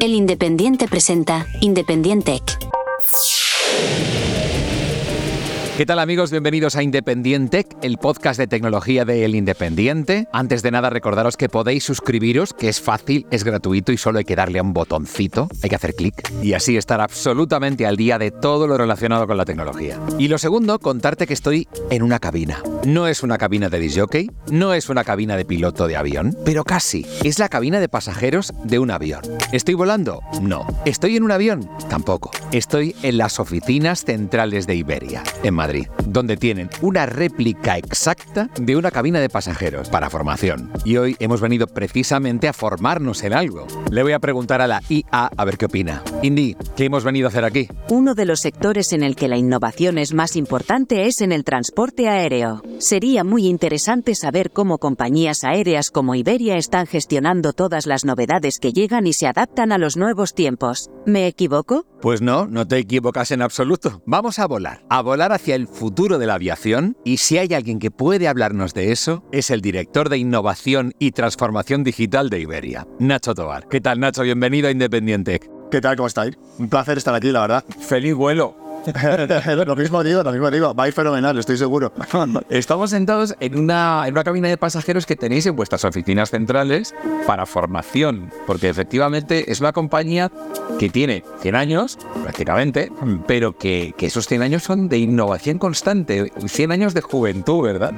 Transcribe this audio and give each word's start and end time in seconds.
El 0.00 0.14
Independiente 0.14 0.88
presenta 0.88 1.46
Independiente 1.60 2.40
¿Qué 5.76 5.86
tal 5.86 5.98
amigos? 5.98 6.30
Bienvenidos 6.30 6.76
a 6.76 6.82
Independiente, 6.82 7.66
el 7.82 7.96
podcast 7.98 8.38
de 8.38 8.46
tecnología 8.46 9.04
de 9.04 9.24
El 9.24 9.34
Independiente. 9.34 10.26
Antes 10.32 10.62
de 10.62 10.70
nada 10.70 10.88
recordaros 10.90 11.36
que 11.36 11.48
podéis 11.48 11.84
suscribiros, 11.84 12.52
que 12.52 12.68
es 12.68 12.80
fácil, 12.80 13.26
es 13.30 13.44
gratuito 13.44 13.90
y 13.90 13.96
solo 13.96 14.18
hay 14.18 14.24
que 14.24 14.36
darle 14.36 14.58
a 14.58 14.62
un 14.62 14.74
botoncito, 14.74 15.48
hay 15.62 15.70
que 15.70 15.76
hacer 15.76 15.94
clic 15.94 16.30
y 16.42 16.52
así 16.52 16.76
estar 16.76 17.00
absolutamente 17.00 17.86
al 17.86 17.96
día 17.96 18.18
de 18.18 18.30
todo 18.30 18.66
lo 18.66 18.76
relacionado 18.76 19.26
con 19.26 19.38
la 19.38 19.46
tecnología. 19.46 19.98
Y 20.18 20.28
lo 20.28 20.36
segundo, 20.36 20.78
contarte 20.78 21.26
que 21.26 21.34
estoy 21.34 21.66
en 21.90 22.02
una 22.02 22.18
cabina. 22.18 22.62
No 22.84 23.06
es 23.06 23.22
una 23.22 23.38
cabina 23.38 23.70
de 23.70 23.78
disjockey, 23.78 24.30
no 24.50 24.74
es 24.74 24.90
una 24.90 25.04
cabina 25.04 25.36
de 25.38 25.46
piloto 25.46 25.88
de 25.88 25.96
avión, 25.96 26.36
pero 26.44 26.64
casi. 26.64 27.06
Es 27.22 27.38
la 27.38 27.48
cabina 27.48 27.80
de 27.80 27.88
pasajeros 27.88 28.52
de 28.64 28.78
un 28.78 28.90
avión. 28.90 29.22
¿Estoy 29.52 29.74
volando? 29.74 30.22
No. 30.40 30.64
¿Estoy 30.84 31.16
en 31.16 31.24
un 31.24 31.32
avión? 31.32 31.68
Tampoco. 31.88 32.30
Estoy 32.52 32.94
en 33.02 33.18
las 33.18 33.40
oficinas 33.40 34.04
centrales 34.04 34.68
de 34.68 34.76
Iberia, 34.76 35.24
en 35.42 35.54
Madrid 35.54 35.88
donde 36.12 36.36
tienen 36.36 36.68
una 36.82 37.06
réplica 37.06 37.78
exacta 37.78 38.50
de 38.60 38.76
una 38.76 38.90
cabina 38.90 39.20
de 39.20 39.28
pasajeros 39.28 39.88
para 39.88 40.10
formación. 40.10 40.72
Y 40.84 40.96
hoy 40.96 41.16
hemos 41.20 41.40
venido 41.40 41.66
precisamente 41.66 42.48
a 42.48 42.52
formarnos 42.52 43.22
en 43.22 43.32
algo. 43.32 43.66
Le 43.90 44.02
voy 44.02 44.12
a 44.12 44.18
preguntar 44.18 44.60
a 44.60 44.66
la 44.66 44.82
IA 44.88 45.30
a 45.36 45.44
ver 45.44 45.56
qué 45.56 45.66
opina. 45.66 46.02
Indy, 46.22 46.56
¿qué 46.76 46.86
hemos 46.86 47.04
venido 47.04 47.28
a 47.28 47.30
hacer 47.30 47.44
aquí? 47.44 47.68
Uno 47.88 48.14
de 48.14 48.26
los 48.26 48.40
sectores 48.40 48.92
en 48.92 49.02
el 49.02 49.16
que 49.16 49.28
la 49.28 49.36
innovación 49.36 49.98
es 49.98 50.12
más 50.12 50.36
importante 50.36 51.06
es 51.06 51.20
en 51.20 51.32
el 51.32 51.44
transporte 51.44 52.08
aéreo. 52.08 52.62
Sería 52.78 53.24
muy 53.24 53.46
interesante 53.46 54.14
saber 54.14 54.50
cómo 54.50 54.78
compañías 54.78 55.44
aéreas 55.44 55.90
como 55.90 56.14
Iberia 56.14 56.56
están 56.56 56.86
gestionando 56.86 57.52
todas 57.52 57.86
las 57.86 58.04
novedades 58.04 58.58
que 58.58 58.72
llegan 58.72 59.06
y 59.06 59.12
se 59.12 59.26
adaptan 59.26 59.39
a 59.40 59.78
los 59.78 59.96
nuevos 59.96 60.34
tiempos. 60.34 60.90
¿Me 61.06 61.26
equivoco? 61.26 61.86
Pues 62.02 62.20
no, 62.20 62.46
no 62.46 62.68
te 62.68 62.76
equivocas 62.76 63.30
en 63.30 63.40
absoluto. 63.40 64.02
Vamos 64.04 64.38
a 64.38 64.46
volar, 64.46 64.84
a 64.90 65.00
volar 65.00 65.32
hacia 65.32 65.54
el 65.54 65.66
futuro 65.66 66.18
de 66.18 66.26
la 66.26 66.34
aviación 66.34 66.96
y 67.04 67.16
si 67.18 67.38
hay 67.38 67.54
alguien 67.54 67.78
que 67.78 67.90
puede 67.90 68.28
hablarnos 68.28 68.74
de 68.74 68.92
eso, 68.92 69.24
es 69.32 69.50
el 69.50 69.62
director 69.62 70.10
de 70.10 70.18
innovación 70.18 70.92
y 70.98 71.12
transformación 71.12 71.84
digital 71.84 72.28
de 72.28 72.40
Iberia, 72.40 72.86
Nacho 72.98 73.34
Tobar. 73.34 73.66
¿Qué 73.68 73.80
tal 73.80 73.98
Nacho? 74.00 74.22
Bienvenido 74.22 74.68
a 74.68 74.72
Independiente. 74.72 75.40
¿Qué 75.70 75.80
tal? 75.80 75.96
¿Cómo 75.96 76.08
estáis? 76.08 76.36
Un 76.58 76.68
placer 76.68 76.98
estar 76.98 77.14
aquí, 77.14 77.30
la 77.30 77.40
verdad. 77.40 77.64
Feliz 77.80 78.14
vuelo. 78.14 78.69
lo 79.66 79.76
mismo 79.76 80.02
digo, 80.02 80.22
lo 80.22 80.32
mismo 80.32 80.50
digo. 80.50 80.74
Va 80.74 80.84
a 80.84 80.88
ir 80.88 80.94
fenomenal, 80.94 81.38
estoy 81.38 81.56
seguro. 81.56 81.92
Estamos 82.50 82.90
sentados 82.90 83.34
en 83.40 83.58
una, 83.58 84.04
en 84.06 84.14
una 84.14 84.24
cabina 84.24 84.48
de 84.48 84.56
pasajeros 84.56 85.06
que 85.06 85.16
tenéis 85.16 85.46
en 85.46 85.56
vuestras 85.56 85.84
oficinas 85.84 86.30
centrales 86.30 86.94
para 87.26 87.46
formación, 87.46 88.30
porque 88.46 88.68
efectivamente 88.68 89.50
es 89.50 89.60
una 89.60 89.72
compañía 89.72 90.30
que 90.78 90.88
tiene 90.88 91.24
100 91.40 91.54
años, 91.54 91.98
prácticamente, 92.22 92.90
pero 93.26 93.56
que, 93.56 93.94
que 93.96 94.06
esos 94.06 94.26
100 94.26 94.42
años 94.42 94.62
son 94.62 94.88
de 94.88 94.98
innovación 94.98 95.58
constante, 95.58 96.32
100 96.44 96.72
años 96.72 96.94
de 96.94 97.00
juventud, 97.00 97.62
¿verdad? 97.62 97.92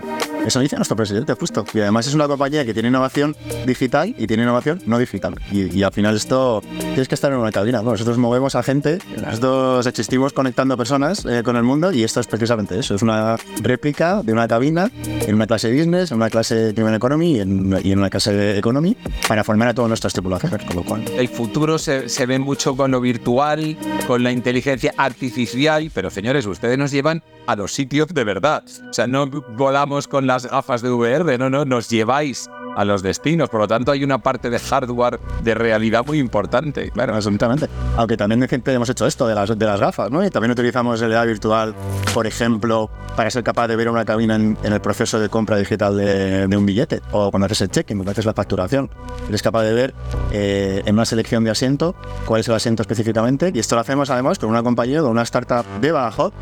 Eso 0.46 0.60
dice 0.60 0.76
nuestro 0.76 0.96
presidente, 0.96 1.34
justo. 1.34 1.64
Y 1.72 1.80
además 1.80 2.06
es 2.06 2.14
una 2.14 2.26
compañía 2.26 2.64
que 2.64 2.74
tiene 2.74 2.88
innovación 2.88 3.36
digital 3.66 4.14
y 4.18 4.26
tiene 4.26 4.42
innovación 4.42 4.82
no 4.86 4.98
digital. 4.98 5.34
Y, 5.50 5.82
al 5.82 5.92
final 5.92 6.16
esto 6.16 6.62
tienes 6.78 7.08
que 7.08 7.14
estar 7.14 7.32
en 7.32 7.38
una 7.38 7.52
cabina. 7.52 7.82
nosotros 7.82 8.18
movemos 8.18 8.54
a 8.54 8.62
gente, 8.62 8.98
nosotros 9.24 9.86
existimos 9.86 10.32
conectando 10.32 10.76
personas 10.76 11.24
eh, 11.24 11.42
con 11.42 11.56
el 11.56 11.62
mundo 11.62 11.92
y 11.92 12.02
esto 12.02 12.20
es 12.20 12.26
precisamente 12.26 12.78
eso. 12.78 12.94
Es 12.94 13.02
una 13.02 13.36
réplica 13.62 14.22
de 14.22 14.32
una 14.32 14.48
cabina 14.48 14.90
en 15.04 15.34
una 15.34 15.46
clase 15.46 15.72
business, 15.72 16.10
en 16.10 16.16
una 16.16 16.30
clase 16.30 16.72
de 16.72 16.82
Human 16.82 16.94
Economy 16.94 17.36
y 17.36 17.40
en, 17.40 17.98
una 17.98 18.10
clase 18.10 18.32
de 18.32 18.58
Economy 18.58 18.96
para 19.28 19.44
formar 19.44 19.68
a 19.68 19.74
todas 19.74 19.88
nuestras 19.88 20.12
tripulaciones. 20.12 20.64
Con 20.66 20.76
lo 20.76 20.84
cual. 20.84 21.04
El 21.16 21.28
futuro 21.28 21.78
se, 21.78 22.08
se 22.08 22.26
ve 22.26 22.38
mucho 22.38 22.76
con 22.76 22.90
lo 22.90 23.00
virtual, 23.00 23.76
con 24.06 24.22
la 24.22 24.32
inteligencia 24.32 24.94
artificial, 24.96 25.90
pero 25.94 26.10
señores, 26.10 26.46
ustedes 26.46 26.78
nos 26.78 26.90
llevan 26.90 27.22
a 27.46 27.56
los 27.56 27.72
sitios 27.72 28.08
de 28.08 28.24
verdad. 28.24 28.64
O 28.88 28.92
sea, 28.92 29.06
no 29.06 29.26
volamos 29.26 30.08
con 30.08 30.26
las 30.32 30.46
gafas 30.46 30.80
de 30.82 30.90
VR, 30.90 31.38
no, 31.38 31.50
no, 31.50 31.64
nos 31.64 31.88
lleváis 31.88 32.48
a 32.76 32.84
los 32.84 33.02
destinos. 33.02 33.48
Por 33.50 33.60
lo 33.60 33.68
tanto, 33.68 33.92
hay 33.92 34.02
una 34.02 34.18
parte 34.18 34.48
de 34.48 34.58
hardware 34.58 35.20
de 35.42 35.54
realidad 35.54 36.04
muy 36.06 36.18
importante. 36.18 36.90
Claro, 36.90 37.14
absolutamente. 37.14 37.68
Aunque 37.96 38.16
también 38.16 38.46
hemos 38.66 38.88
hecho 38.88 39.06
esto 39.06 39.26
de 39.26 39.34
las, 39.34 39.58
de 39.58 39.66
las 39.66 39.78
gafas, 39.78 40.10
¿no? 40.10 40.24
Y 40.24 40.30
también 40.30 40.52
utilizamos 40.52 41.00
realidad 41.00 41.26
virtual, 41.26 41.74
por 42.14 42.26
ejemplo, 42.26 42.90
para 43.16 43.30
ser 43.30 43.44
capaz 43.44 43.68
de 43.68 43.76
ver 43.76 43.90
una 43.90 44.04
cabina 44.04 44.36
en, 44.36 44.56
el 44.62 44.80
proceso 44.80 45.20
de 45.20 45.28
compra 45.28 45.56
digital 45.58 45.96
de, 45.96 46.56
un 46.56 46.64
billete. 46.66 47.02
O 47.12 47.30
cuando 47.30 47.46
haces 47.46 47.60
el 47.62 47.70
check-in, 47.70 47.98
cuando 47.98 48.12
haces 48.12 48.24
la 48.24 48.34
facturación. 48.34 48.90
Eres 49.28 49.42
capaz 49.42 49.64
de 49.64 49.74
ver 49.74 49.94
eh, 50.32 50.82
en 50.86 50.94
una 50.94 51.04
selección 51.04 51.44
de 51.44 51.50
asiento 51.50 51.94
cuál 52.24 52.40
es 52.40 52.48
el 52.48 52.54
asiento 52.54 52.82
específicamente. 52.82 53.52
Y 53.54 53.58
esto 53.58 53.74
lo 53.74 53.82
hacemos 53.82 54.08
además 54.08 54.38
con 54.38 54.48
una 54.48 54.62
compañía, 54.62 55.00
con 55.00 55.10
una 55.10 55.22
startup 55.22 55.66
de 55.80 55.92
Badajoz. 55.92 56.32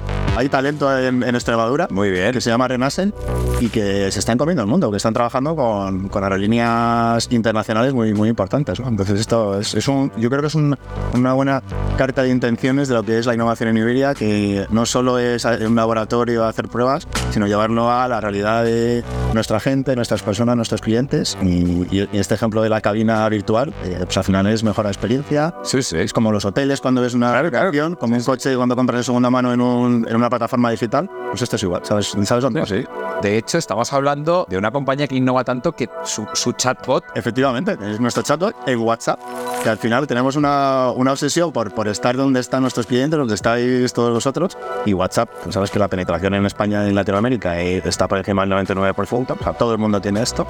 Hay 0.41 0.49
talento 0.49 0.99
en, 0.99 1.23
Extremadura. 1.23 1.87
Muy 1.91 2.11
bien. 2.11 2.33
Que 2.33 2.41
se 2.41 2.49
llama 2.49 2.67
Renasen 2.67 3.13
y 3.61 3.69
que 3.69 4.11
se 4.11 4.19
están 4.19 4.39
comiendo 4.39 4.63
el 4.63 4.69
mundo, 4.69 4.91
que 4.91 4.97
están 4.97 5.13
trabajando 5.13 5.55
con 5.55 6.09
aerolíneas 6.11 7.29
internacionales 7.31 7.93
muy, 7.93 8.15
muy 8.15 8.31
importantes. 8.31 8.81
Entonces 8.81 9.21
esto 9.21 9.61
es, 9.61 9.87
un, 9.87 10.11
yo 10.17 10.31
creo 10.31 10.41
que 10.41 10.47
es 10.47 10.55
una 10.55 11.33
buena 11.35 11.63
carta 12.01 12.23
de 12.23 12.31
intenciones 12.31 12.89
de 12.89 12.95
lo 12.95 13.03
que 13.03 13.19
es 13.19 13.27
la 13.27 13.35
innovación 13.35 13.69
en 13.69 13.77
Iberia, 13.77 14.15
que 14.15 14.67
no 14.71 14.87
solo 14.87 15.19
es 15.19 15.45
un 15.45 15.77
laboratorio 15.77 16.47
hacer 16.47 16.67
pruebas, 16.69 17.07
sino 17.31 17.47
llevarlo 17.47 17.91
a 17.91 18.09
la 18.09 18.23
realidad 18.23 18.65
de 18.65 19.05
nuestra 19.35 19.61
gente, 19.61 19.95
nuestras 19.95 20.23
personas, 20.23 20.57
nuestros 20.57 20.81
clientes. 20.81 21.37
Y, 21.43 22.09
este 22.13 22.35
ejemplo 22.35 22.63
de 22.63 22.71
la 22.71 22.81
cabina 22.81 23.29
virtual, 23.29 23.75
eh, 23.85 24.01
pues 24.05 24.17
al 24.17 24.25
final 24.25 24.47
es 24.47 24.65
mejor 24.65 24.87
la 24.87 24.91
experiencia. 24.91 25.55
Sí, 25.63 25.83
sí. 25.83 25.99
Es 25.99 26.15
como 26.15 26.33
los 26.33 26.47
hoteles 26.47 26.81
cuando 26.81 27.03
ves 27.03 27.13
una 27.13 27.31
claro, 27.51 27.99
como 27.99 28.17
un 28.17 28.25
coche 28.25 28.57
cuando 28.57 28.75
compras 28.75 29.01
de 29.01 29.05
segunda 29.05 29.29
mano 29.29 29.53
en, 29.53 29.61
un, 29.61 30.07
en, 30.09 30.17
una 30.17 30.30
plataforma 30.31 30.71
digital, 30.71 31.11
pues 31.31 31.43
esto 31.43 31.57
es 31.57 31.63
igual. 31.63 31.85
¿Sabes, 31.85 32.17
¿sabes 32.25 32.43
dónde? 32.43 32.65
Sí. 32.67 32.85
De 33.23 33.37
hecho, 33.37 33.59
estamos 33.59 33.93
hablando 33.93 34.47
de 34.49 34.57
una 34.57 34.71
compañía 34.71 35.07
que 35.07 35.15
innova 35.15 35.45
tanto 35.45 35.73
que 35.73 35.91
su, 36.05 36.53
chatbot. 36.53 37.05
Efectivamente, 37.15 37.77
es 37.83 38.01
nuestro 38.01 38.23
chatbot 38.23 38.57
en 38.67 38.79
WhatsApp, 38.79 39.21
que 39.63 39.69
al 39.69 39.77
final 39.77 40.07
tenemos 40.07 40.37
una, 40.37 40.89
obsesión 40.89 41.53
por, 41.53 41.89
estar 41.89 42.17
donde 42.17 42.41
están 42.41 42.63
nuestros 42.63 42.87
clientes, 42.87 43.19
donde 43.19 43.35
estáis 43.35 43.93
todos 43.93 44.15
vosotros, 44.15 44.57
y 44.87 44.95
WhatsApp, 44.95 45.29
pues 45.43 45.55
sabes 45.55 45.71
que 45.71 45.79
la 45.79 45.89
penetración 45.89 46.33
en 46.33 46.47
España 46.47 46.87
y 46.87 46.89
en 46.89 46.95
Latinoamérica 46.95 47.61
eh, 47.61 47.83
está 47.85 48.09
por 48.09 48.19
encima 48.19 48.47
del 48.47 48.53
99%, 48.53 49.37
o 49.39 49.43
sea, 49.43 49.53
todo 49.53 49.73
el 49.73 49.79
mundo 49.79 50.01
tiene 50.01 50.23
esto, 50.23 50.47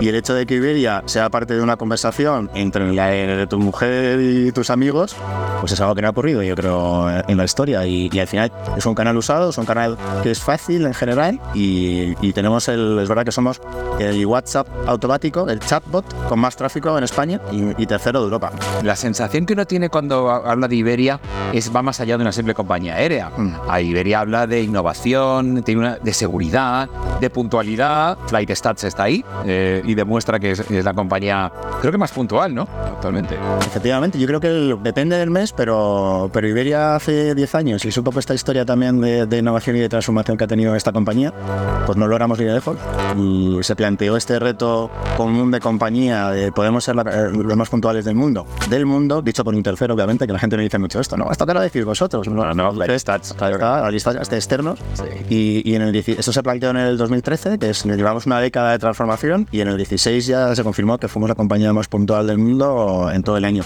y 0.00 0.08
el 0.08 0.14
hecho 0.14 0.32
de 0.32 0.46
que 0.46 0.54
Iberia 0.54 1.02
sea 1.04 1.28
parte 1.28 1.54
de 1.54 1.60
una 1.60 1.76
conversación 1.76 2.50
entre 2.54 2.92
la, 2.94 3.46
tu 3.46 3.58
mujer 3.58 4.20
y 4.20 4.52
tus 4.52 4.70
amigos, 4.70 5.14
pues 5.60 5.72
es 5.72 5.80
algo 5.82 5.94
que 5.94 6.00
no 6.00 6.08
ha 6.08 6.12
ocurrido, 6.12 6.42
yo 6.42 6.54
creo, 6.54 7.10
en 7.10 7.36
la 7.36 7.44
historia, 7.44 7.84
y, 7.86 8.08
y 8.10 8.18
al 8.20 8.26
final 8.26 8.52
es 8.74 8.86
un 8.86 8.94
canal 8.94 9.18
usado, 9.18 9.50
es 9.50 9.58
un 9.58 9.66
canal 9.66 9.98
que 10.22 10.30
es 10.30 10.40
fácil 10.40 10.86
en 10.86 10.94
general, 10.94 11.40
y, 11.54 12.05
y 12.20 12.32
tenemos 12.32 12.68
el, 12.68 12.98
es 12.98 13.08
verdad 13.08 13.24
que 13.24 13.32
somos 13.32 13.60
el 13.98 14.24
WhatsApp 14.26 14.68
automático 14.86 15.48
el 15.48 15.60
chatbot 15.60 16.04
con 16.28 16.38
más 16.38 16.56
tráfico 16.56 16.96
en 16.96 17.04
España 17.04 17.40
y, 17.50 17.86
tercero 17.86 18.20
de 18.20 18.24
Europa. 18.24 18.52
La 18.82 18.96
sensación 18.96 19.46
que 19.46 19.52
uno 19.52 19.64
tiene 19.64 19.88
cuando 19.88 20.30
habla 20.30 20.68
de 20.68 20.76
Iberia 20.76 21.20
es 21.52 21.74
va 21.74 21.82
más 21.82 22.00
allá 22.00 22.16
de 22.16 22.22
una 22.22 22.32
simple 22.32 22.54
compañía 22.54 22.94
aérea. 22.94 23.30
Mm. 23.36 23.54
A 23.68 23.80
Iberia 23.80 24.20
habla 24.20 24.46
de 24.46 24.62
innovación, 24.62 25.62
tiene 25.62 25.80
una, 25.80 25.96
de 25.96 26.12
seguridad, 26.12 26.88
de 27.20 27.30
puntualidad. 27.30 28.18
Flight 28.26 28.50
Stats 28.50 28.84
está 28.84 29.04
ahí 29.04 29.24
eh, 29.44 29.82
y 29.84 29.94
demuestra 29.94 30.38
que 30.38 30.52
es, 30.52 30.70
la 30.70 30.94
compañía, 30.94 31.52
creo 31.80 31.92
que 31.92 31.98
más 31.98 32.12
puntual, 32.12 32.54
¿no? 32.54 32.68
Actualmente. 32.84 33.36
Efectivamente, 33.66 34.18
yo 34.18 34.26
creo 34.26 34.40
que 34.40 34.48
depende 34.82 35.16
del 35.16 35.30
mes, 35.30 35.52
pero, 35.52 36.30
pero 36.32 36.48
Iberia 36.48 36.96
hace 36.96 37.34
10 37.34 37.54
años 37.54 37.84
y 37.84 37.90
poco 38.06 38.20
esta 38.20 38.34
historia 38.34 38.64
también 38.64 39.00
de, 39.00 39.38
innovación 39.38 39.74
y 39.76 39.80
de 39.80 39.88
transformación 39.88 40.36
que 40.36 40.44
ha 40.44 40.46
tenido 40.46 40.76
esta 40.76 40.92
compañía, 40.92 41.32
pues 41.86 41.95
no 41.96 42.06
logramos 42.06 42.38
ir 42.40 42.50
lejos 42.50 42.76
y 43.16 43.58
se 43.62 43.74
planteó 43.74 44.16
este 44.16 44.38
reto 44.38 44.90
común 45.16 45.50
de 45.50 45.60
compañía, 45.60 46.30
de 46.30 46.52
podemos 46.52 46.84
ser 46.84 46.96
eh, 46.96 47.30
los 47.32 47.56
más 47.56 47.68
puntuales 47.68 48.04
del 48.04 48.14
mundo, 48.14 48.46
del 48.68 48.86
mundo, 48.86 49.22
dicho 49.22 49.44
por 49.44 49.54
un 49.54 49.62
tercero, 49.62 49.94
obviamente, 49.94 50.26
que 50.26 50.32
la 50.32 50.38
gente 50.38 50.56
no 50.56 50.62
dice 50.62 50.78
mucho 50.78 51.00
esto, 51.00 51.16
¿no? 51.16 51.30
Esto 51.30 51.46
te 51.46 51.54
lo 51.54 51.60
decís 51.60 51.84
vosotros, 51.84 52.28
¿no? 52.28 52.54
No, 52.54 52.72
no, 52.72 52.98
stats. 52.98 53.34
externos. 54.32 54.78
Sí. 54.94 55.64
Y, 55.64 55.74
en 55.74 55.82
el 55.82 55.96
esto 55.96 56.32
se 56.32 56.42
planteó 56.42 56.70
en 56.70 56.76
el 56.76 56.96
2013, 56.98 57.58
que 57.58 57.70
es, 57.70 57.84
llevamos 57.84 58.26
una 58.26 58.40
década 58.40 58.72
de 58.72 58.78
transformación, 58.78 59.48
y 59.50 59.60
en 59.60 59.68
el 59.68 59.76
16 59.76 60.26
ya 60.26 60.54
se 60.54 60.62
confirmó 60.62 60.98
que 60.98 61.08
fuimos 61.08 61.28
la 61.28 61.34
compañía 61.34 61.72
más 61.72 61.88
puntual 61.88 62.26
del 62.26 62.38
mundo 62.38 63.10
en 63.12 63.22
todo 63.22 63.36
el 63.36 63.44
año. 63.44 63.62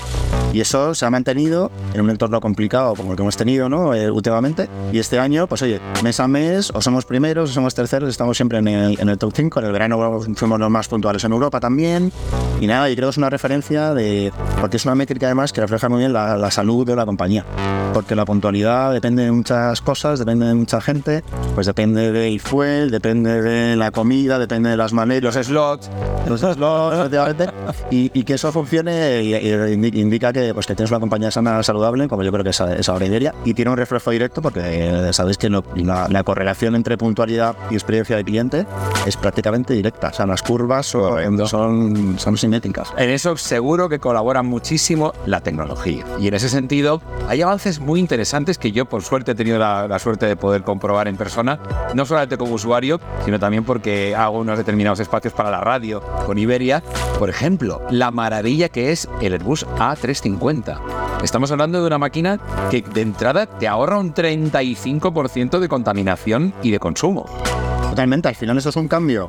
Y 0.52 0.60
eso 0.60 0.94
se 0.94 1.06
ha 1.06 1.10
mantenido 1.10 1.70
en 1.94 2.00
un 2.00 2.10
entorno 2.10 2.40
complicado 2.40 2.94
como 2.94 3.12
el 3.12 3.16
que 3.16 3.22
hemos 3.22 3.36
tenido, 3.36 3.68
¿no? 3.68 3.94
Eh, 3.94 4.10
últimamente. 4.10 4.68
Y 4.92 4.98
este 4.98 5.18
año, 5.18 5.46
pues 5.46 5.62
oye, 5.62 5.80
mes 6.02 6.18
a 6.18 6.26
mes, 6.26 6.72
o 6.74 6.80
somos 6.80 7.04
primeros 7.04 7.50
o 7.50 7.52
somos 7.52 7.74
terceros, 7.74 8.08
estamos 8.20 8.36
siempre 8.36 8.58
en 8.58 8.68
el, 8.68 9.00
en 9.00 9.08
el 9.08 9.16
top 9.16 9.32
5. 9.34 9.60
En 9.60 9.66
el 9.66 9.72
verano 9.72 10.20
fuimos 10.34 10.60
los 10.60 10.70
más 10.70 10.88
puntuales 10.88 11.24
en 11.24 11.32
Europa 11.32 11.58
también. 11.58 12.12
Y 12.60 12.66
nada, 12.66 12.90
y 12.90 12.94
creo 12.94 13.08
que 13.08 13.12
es 13.12 13.16
una 13.16 13.30
referencia 13.30 13.94
de. 13.94 14.30
Porque 14.60 14.76
es 14.76 14.84
una 14.84 14.94
métrica 14.94 15.24
además 15.24 15.54
que 15.54 15.62
refleja 15.62 15.88
muy 15.88 16.00
bien 16.00 16.12
la 16.12 16.50
salud 16.50 16.86
de 16.86 16.96
la 16.96 17.06
compañía. 17.06 17.46
Porque 17.92 18.14
la 18.14 18.24
puntualidad 18.24 18.92
depende 18.92 19.24
de 19.24 19.32
muchas 19.32 19.80
cosas, 19.80 20.18
depende 20.18 20.46
de 20.46 20.54
mucha 20.54 20.80
gente, 20.80 21.24
pues 21.54 21.66
depende 21.66 22.12
del 22.12 22.40
fuel, 22.40 22.90
depende 22.90 23.42
de 23.42 23.76
la 23.76 23.90
comida, 23.90 24.38
depende 24.38 24.70
de 24.70 24.76
las 24.76 24.92
maneras. 24.92 25.34
Los 25.34 25.46
slots. 25.46 25.90
Los 26.28 26.40
slots, 26.40 26.96
efectivamente. 26.98 27.48
Y, 27.90 28.10
y 28.14 28.22
que 28.24 28.34
eso 28.34 28.52
funcione 28.52 29.22
y- 29.22 29.34
y 29.34 30.00
indica 30.00 30.32
que, 30.32 30.54
pues, 30.54 30.66
que 30.66 30.74
tienes 30.76 30.90
una 30.92 31.00
compañía 31.00 31.30
sana, 31.32 31.62
saludable, 31.62 32.06
como 32.08 32.22
yo 32.22 32.30
creo 32.30 32.44
que 32.44 32.50
es, 32.50 32.60
es 32.60 32.88
ahora 32.88 33.06
Iberia, 33.06 33.34
y 33.44 33.54
tiene 33.54 33.70
un 33.72 33.76
reflejo 33.76 34.10
directo 34.12 34.40
porque 34.40 34.60
eh, 34.64 35.12
sabéis 35.12 35.36
que 35.36 35.48
lo- 35.50 35.64
la, 35.74 36.06
la 36.08 36.22
correlación 36.22 36.76
entre 36.76 36.96
puntualidad 36.96 37.56
y 37.70 37.74
experiencia 37.74 38.16
de 38.16 38.24
cliente 38.24 38.66
es 39.06 39.16
prácticamente 39.16 39.74
directa. 39.74 40.08
O 40.08 40.12
sea, 40.12 40.26
las 40.26 40.42
curvas 40.42 40.86
son, 40.86 41.46
son, 41.48 42.18
son 42.18 42.36
simétricas. 42.36 42.92
En 42.96 43.10
eso 43.10 43.36
seguro 43.36 43.88
que 43.88 43.98
colabora 43.98 44.42
muchísimo 44.44 45.12
la 45.26 45.40
tecnología. 45.40 46.04
Y 46.20 46.28
en 46.28 46.34
ese 46.34 46.48
sentido, 46.48 47.02
hay 47.28 47.42
avances 47.42 47.79
muy 47.80 48.00
interesantes 48.00 48.58
que 48.58 48.72
yo, 48.72 48.86
por 48.86 49.02
suerte, 49.02 49.32
he 49.32 49.34
tenido 49.34 49.58
la, 49.58 49.98
suerte 49.98 50.26
de 50.26 50.36
poder 50.36 50.62
comprobar 50.62 51.08
en 51.08 51.16
persona, 51.16 51.58
no 51.94 52.06
solamente 52.06 52.36
como 52.36 52.54
usuario, 52.54 53.00
sino 53.24 53.38
también 53.38 53.64
porque 53.64 54.14
hago 54.14 54.38
unos 54.38 54.58
determinados 54.58 55.00
espacios 55.00 55.34
para 55.34 55.50
la 55.50 55.60
radio 55.60 56.02
con 56.26 56.38
Iberia. 56.38 56.82
Por 57.18 57.30
ejemplo, 57.30 57.82
la 57.90 58.10
maravilla 58.10 58.68
que 58.68 58.92
es 58.92 59.08
el 59.20 59.32
Airbus 59.32 59.66
A350. 59.66 60.80
Estamos 61.22 61.50
hablando 61.50 61.80
de 61.80 61.86
una 61.86 61.98
máquina 61.98 62.40
que 62.70 62.82
de 62.82 63.02
entrada 63.02 63.46
te 63.46 63.68
ahorra 63.68 63.98
un 63.98 64.14
35% 64.14 65.58
de 65.58 65.68
contaminación 65.68 66.54
y 66.62 66.70
de 66.70 66.78
consumo. 66.78 67.26
Totalmente, 68.00 68.28
al 68.28 68.34
final 68.34 68.56
eso 68.56 68.70
es 68.70 68.76
un 68.76 68.88
cambio 68.88 69.28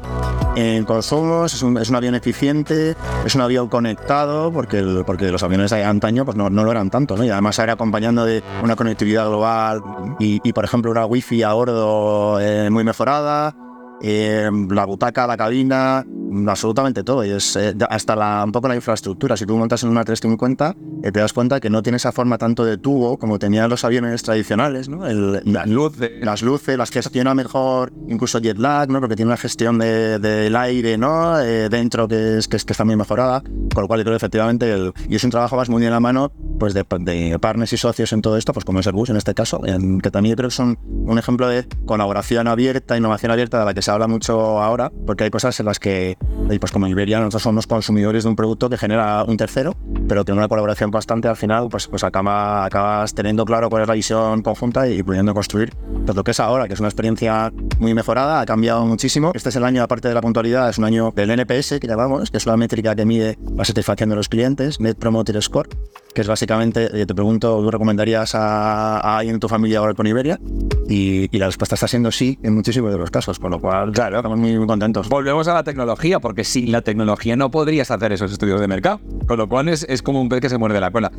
en 0.55 0.85
consumos, 0.85 1.53
es 1.53 1.61
un, 1.61 1.77
avión 1.93 2.15
eficiente, 2.15 2.95
es 3.25 3.35
un 3.35 3.41
avión 3.41 3.67
conectado, 3.67 4.49
porque, 4.49 5.03
porque 5.05 5.29
los 5.29 5.43
aviones 5.43 5.71
de 5.71 5.83
antaño 5.83 6.23
pues 6.23 6.37
no, 6.37 6.49
no 6.49 6.63
lo 6.63 6.71
eran 6.71 6.89
tanto, 6.89 7.17
¿no? 7.17 7.25
Y 7.25 7.29
además 7.29 7.59
era 7.59 7.73
acompañando 7.73 8.23
de 8.23 8.41
una 8.63 8.77
conectividad 8.77 9.27
global 9.27 9.81
y, 10.19 10.39
y, 10.41 10.53
por 10.53 10.63
ejemplo, 10.63 10.89
una 10.89 11.05
wifi 11.05 11.43
a 11.43 11.51
bordo 11.51 12.39
eh, 12.39 12.69
muy 12.69 12.85
mejorada, 12.85 13.53
eh, 14.01 14.49
la 14.69 14.85
butaca, 14.85 15.27
la 15.27 15.35
cabina, 15.35 16.05
absolutamente 16.47 17.03
todo. 17.03 17.23
Y 17.25 17.29
es 17.31 17.55
eh, 17.55 17.75
hasta 17.89 18.15
la, 18.15 18.43
un 18.45 18.51
poco 18.51 18.67
la 18.67 18.75
infraestructura. 18.75 19.37
Si 19.37 19.45
tú 19.45 19.57
montas 19.57 19.83
en 19.83 19.89
una 19.89 20.03
350, 20.03 20.75
eh, 21.03 21.11
te 21.11 21.19
das 21.19 21.33
cuenta 21.33 21.59
que 21.59 21.69
no 21.69 21.81
tiene 21.83 21.97
esa 21.97 22.11
forma 22.11 22.37
tanto 22.37 22.65
de 22.65 22.77
tubo 22.77 23.17
como 23.17 23.39
tenían 23.39 23.69
los 23.69 23.83
aviones 23.83 24.23
tradicionales, 24.23 24.89
¿no? 24.89 25.05
El- 25.07 25.41
Las 25.45 25.67
luces. 25.67 26.11
las 26.21 26.41
luces, 26.41 26.77
las 26.77 26.91
una 27.21 27.35
mejor, 27.35 27.91
incluso 28.07 28.39
jet 28.39 28.57
lag, 28.57 28.89
¿no? 28.89 28.99
Porque 28.99 29.15
tiene 29.15 29.29
una 29.29 29.37
gestión 29.37 29.77
de- 29.77 30.17
del 30.19 30.55
aire, 30.55 30.97
¿no? 30.97 31.39
Eh, 31.39 31.69
dentro 31.69 32.07
que, 32.07 32.37
es, 32.37 32.47
que, 32.47 32.57
es- 32.57 32.65
que 32.65 32.73
está 32.73 32.83
muy 32.85 32.95
mejorada, 32.95 33.41
con 33.73 33.83
lo 33.83 33.87
cual 33.87 33.99
yo 33.99 34.03
creo 34.05 34.13
que 34.13 34.17
efectivamente, 34.17 34.71
el- 34.71 34.93
y 35.09 35.15
es 35.15 35.23
un 35.23 35.29
trabajo 35.29 35.55
más 35.55 35.69
muy 35.69 35.81
de 35.83 35.89
la 35.89 35.99
mano, 35.99 36.31
pues 36.59 36.73
de, 36.73 36.85
de 36.99 37.37
partners 37.39 37.73
y 37.73 37.77
socios 37.77 38.13
en 38.13 38.21
todo 38.21 38.37
esto, 38.37 38.53
pues 38.53 38.65
como 38.65 38.79
es 38.79 38.87
Airbus 38.87 39.09
en 39.09 39.17
este 39.17 39.33
caso, 39.33 39.61
en- 39.65 39.99
que 40.01 40.09
también 40.11 40.31
yo 40.33 40.37
creo 40.37 40.49
que 40.49 40.55
son 40.55 40.77
un 40.83 41.17
ejemplo 41.19 41.47
de 41.47 41.67
colaboración 41.85 42.47
abierta, 42.47 42.97
innovación 42.97 43.31
abierta, 43.31 43.59
de 43.59 43.65
la 43.65 43.73
que 43.73 43.81
se 43.81 43.91
habla 43.91 44.07
mucho 44.07 44.61
ahora, 44.61 44.91
porque 45.05 45.23
hay 45.25 45.29
cosas 45.31 45.59
en 45.59 45.65
las 45.65 45.79
que, 45.79 46.17
y 46.49 46.59
pues 46.59 46.71
como 46.71 46.87
Iberia, 46.87 47.19
nosotros 47.19 47.43
somos 47.43 47.67
consumidores 47.67 48.23
de 48.23 48.29
un 48.29 48.35
producto 48.35 48.69
que 48.69 48.77
genera 48.77 49.23
un 49.23 49.37
tercero, 49.37 49.75
pero 50.07 50.25
que 50.25 50.31
una 50.31 50.47
colaboración 50.47 50.91
constante 50.91 51.27
al 51.27 51.37
final, 51.37 51.69
pues, 51.69 51.87
pues 51.87 52.03
acaba, 52.03 52.65
acabas 52.65 53.13
teniendo 53.13 53.45
claro 53.45 53.69
cuál 53.69 53.83
es 53.83 53.87
la 53.87 53.93
visión 53.93 54.41
conjunta 54.41 54.87
y 54.87 55.01
pudiendo 55.03 55.33
construir. 55.33 55.73
Pues, 56.05 56.15
lo 56.15 56.23
que 56.23 56.31
es 56.31 56.39
ahora, 56.39 56.67
que 56.67 56.73
es 56.73 56.79
una 56.79 56.89
experiencia 56.89 57.51
muy 57.81 57.93
mejorada, 57.93 58.39
ha 58.41 58.45
cambiado 58.45 58.85
muchísimo. 58.85 59.31
Este 59.33 59.49
es 59.49 59.55
el 59.55 59.65
año, 59.65 59.83
aparte 59.83 60.07
de 60.07 60.13
la 60.13 60.21
puntualidad, 60.21 60.69
es 60.69 60.77
un 60.77 60.85
año 60.85 61.11
del 61.15 61.31
NPS, 61.31 61.79
que 61.79 61.87
llamamos, 61.87 62.29
que 62.29 62.37
es 62.37 62.45
una 62.45 62.55
métrica 62.55 62.95
que 62.95 63.05
mide 63.05 63.37
la 63.55 63.65
satisfacción 63.65 64.09
de 64.09 64.15
los 64.15 64.29
clientes, 64.29 64.79
Net 64.79 64.97
Promoter 64.97 65.41
Score, 65.41 65.67
que 66.13 66.21
es 66.21 66.27
básicamente, 66.27 67.01
eh, 67.01 67.05
te 67.05 67.15
pregunto, 67.15 67.59
¿tú 67.59 67.71
recomendarías 67.71 68.35
a, 68.35 68.99
a 68.99 69.17
alguien 69.17 69.35
en 69.35 69.39
tu 69.39 69.49
familia 69.49 69.79
ahora 69.79 69.95
con 69.95 70.05
Iberia? 70.05 70.39
Y, 70.87 71.27
y 71.35 71.39
la 71.39 71.47
respuesta 71.47 71.75
está 71.75 71.87
siendo 71.87 72.11
sí 72.11 72.37
en 72.43 72.53
muchísimos 72.53 72.91
de 72.91 72.97
los 72.97 73.09
casos, 73.09 73.39
con 73.39 73.49
lo 73.49 73.59
cual, 73.59 73.91
claro, 73.91 74.17
estamos 74.17 74.37
muy, 74.37 74.57
muy 74.57 74.67
contentos. 74.67 75.09
Volvemos 75.09 75.47
a 75.47 75.53
la 75.53 75.63
tecnología, 75.63 76.19
porque 76.19 76.43
sin 76.43 76.71
la 76.71 76.81
tecnología 76.81 77.35
no 77.35 77.49
podrías 77.49 77.89
hacer 77.89 78.11
esos 78.11 78.31
estudios 78.31 78.59
de 78.59 78.67
mercado. 78.67 78.99
Con 79.27 79.37
lo 79.37 79.47
cual 79.47 79.69
es, 79.69 79.85
es 79.89 80.01
como 80.01 80.21
un 80.21 80.29
pez 80.29 80.41
que 80.41 80.49
se 80.49 80.57
muerde 80.57 80.79
la 80.79 80.91
cola. 80.91 81.11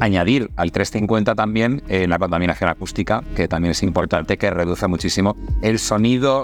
Añadir 0.00 0.50
al 0.56 0.70
350 0.72 1.34
también 1.34 1.82
eh, 1.88 2.06
la 2.06 2.18
contaminación 2.18 2.70
acústica, 2.70 3.22
que 3.34 3.48
también 3.48 3.72
es 3.72 3.82
importante, 3.82 4.38
que 4.38 4.50
reduce 4.50 4.86
muchísimo. 4.86 5.36
El 5.60 5.78
sonido 5.78 5.97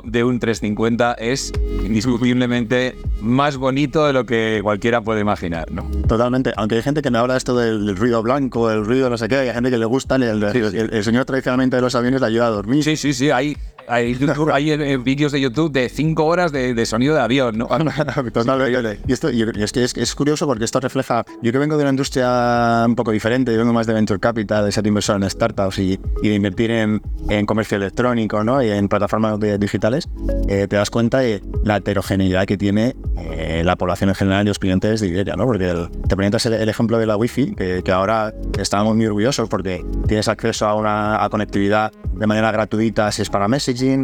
de 0.04 0.24
un 0.24 0.38
350 0.40 1.14
es 1.14 1.52
indiscutiblemente 1.84 2.96
más 3.20 3.56
bonito 3.56 4.06
de 4.06 4.12
lo 4.12 4.26
que 4.26 4.60
cualquiera 4.62 5.00
puede 5.00 5.20
imaginar, 5.20 5.70
¿no? 5.70 5.84
Totalmente, 6.06 6.52
aunque 6.56 6.76
hay 6.76 6.82
gente 6.82 7.02
que 7.02 7.10
me 7.10 7.18
habla 7.18 7.36
esto 7.36 7.56
del 7.56 7.96
ruido 7.96 8.22
blanco, 8.22 8.70
el 8.70 8.84
ruido 8.84 9.08
no 9.10 9.16
sé 9.18 9.28
qué, 9.28 9.36
hay 9.36 9.52
gente 9.54 9.70
que 9.70 9.78
le 9.78 9.86
gusta, 9.86 10.16
el, 10.16 10.22
el, 10.24 10.42
el- 10.44 10.90
el 10.92 11.04
sonido 11.04 11.24
tradicionalmente 11.24 11.76
de 11.76 11.82
los 11.82 11.94
aviones 11.94 12.20
le 12.20 12.26
ayuda 12.26 12.46
a 12.46 12.50
dormir. 12.50 12.84
Sí, 12.84 12.96
sí, 12.96 13.14
sí, 13.14 13.30
hay, 13.30 13.56
hay, 13.88 14.14
YouTube- 14.16 14.52
hay 14.52 14.70
eh, 14.70 14.96
vídeos 14.98 15.32
de 15.32 15.40
YouTube 15.40 15.72
de 15.72 15.88
5 15.88 16.24
horas 16.24 16.52
de, 16.52 16.74
de 16.74 16.86
sonido 16.86 17.14
de 17.14 17.20
avión, 17.20 17.58
¿no? 17.58 17.68
Y, 19.06 19.12
esto, 19.12 19.30
y 19.30 19.42
es 19.62 19.72
que 19.72 19.84
es, 19.84 19.96
es 19.96 20.14
curioso 20.14 20.46
porque 20.46 20.64
esto 20.64 20.80
refleja. 20.80 21.24
Yo 21.42 21.52
que 21.52 21.58
vengo 21.58 21.76
de 21.76 21.82
una 21.84 21.90
industria 21.90 22.84
un 22.86 22.94
poco 22.94 23.10
diferente, 23.10 23.52
yo 23.52 23.58
vengo 23.58 23.72
más 23.72 23.86
de 23.86 23.94
venture 23.94 24.20
capital, 24.20 24.64
de 24.64 24.72
ser 24.72 24.86
inversor 24.86 25.22
en 25.22 25.28
startups 25.28 25.78
y, 25.78 25.98
y 26.22 26.28
de 26.28 26.34
invertir 26.34 26.70
en, 26.70 27.02
en 27.28 27.46
comercio 27.46 27.76
electrónico 27.76 28.42
¿no? 28.44 28.62
y 28.62 28.70
en 28.70 28.88
plataformas 28.88 29.38
digitales, 29.58 30.08
eh, 30.48 30.66
te 30.68 30.76
das 30.76 30.90
cuenta 30.90 31.18
de 31.18 31.42
la 31.64 31.76
heterogeneidad 31.78 32.46
que 32.46 32.56
tiene 32.56 32.94
eh, 33.18 33.62
la 33.64 33.76
población 33.76 34.10
en 34.10 34.16
general 34.16 34.44
y 34.44 34.48
los 34.48 34.58
clientes 34.58 35.00
de 35.00 35.08
Iberia. 35.08 35.36
¿no? 35.36 35.44
Porque 35.46 35.70
el- 35.70 35.88
te 36.08 36.16
presentas 36.16 36.46
el, 36.46 36.54
el 36.54 36.68
ejemplo 36.68 36.98
de 36.98 37.06
la 37.06 37.16
Wi-Fi, 37.16 37.54
que, 37.54 37.82
que 37.84 37.92
ahora 37.92 38.32
estamos 38.58 38.94
muy 38.96 39.06
orgullosos 39.06 39.48
porque 39.48 39.84
tienes 40.06 40.28
acceso 40.28 40.66
a 40.66 40.74
una 40.74 41.24
a 41.24 41.28
conectividad 41.28 41.92
de 42.14 42.26
manera 42.26 42.52
gratuita 42.52 43.10
si 43.10 43.22
es 43.22 43.30
para 43.30 43.48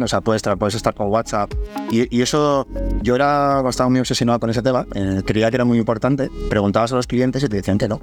o 0.03 0.07
sea, 0.07 0.21
puedes 0.21 0.39
estar, 0.39 0.57
puedes 0.57 0.75
estar 0.75 0.93
con 0.93 1.07
WhatsApp. 1.07 1.53
Y, 1.91 2.15
y 2.15 2.21
eso, 2.21 2.67
yo 3.01 3.15
era, 3.15 3.63
estaba 3.67 3.89
muy 3.89 3.99
obsesionado 3.99 4.39
con 4.39 4.49
ese 4.49 4.61
tema, 4.61 4.85
eh, 4.93 5.21
creía 5.25 5.49
que 5.49 5.55
era 5.55 5.65
muy 5.65 5.77
importante, 5.77 6.29
preguntabas 6.49 6.91
a 6.91 6.95
los 6.95 7.07
clientes 7.07 7.43
y 7.43 7.49
te 7.49 7.57
decían 7.57 7.77
que 7.77 7.87
no. 7.87 7.99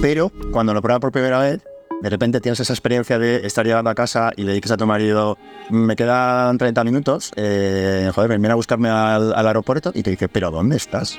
Pero 0.00 0.30
cuando 0.52 0.74
lo 0.74 0.82
pruebas 0.82 1.00
por 1.00 1.12
primera 1.12 1.38
vez, 1.38 1.62
de 2.02 2.10
repente 2.10 2.40
tienes 2.40 2.60
esa 2.60 2.72
experiencia 2.72 3.18
de 3.18 3.46
estar 3.46 3.64
llegando 3.66 3.90
a 3.90 3.94
casa 3.94 4.32
y 4.36 4.42
le 4.44 4.52
dices 4.52 4.70
a 4.72 4.76
tu 4.76 4.86
marido, 4.86 5.38
me 5.70 5.96
quedan 5.96 6.58
30 6.58 6.84
minutos, 6.84 7.32
eh, 7.36 8.10
joder, 8.14 8.38
ven 8.38 8.50
a 8.50 8.54
buscarme 8.54 8.88
al, 8.90 9.32
al 9.34 9.46
aeropuerto 9.46 9.92
y 9.94 10.02
te 10.02 10.10
dice, 10.10 10.28
pero 10.28 10.50
¿dónde 10.50 10.76
estás? 10.76 11.18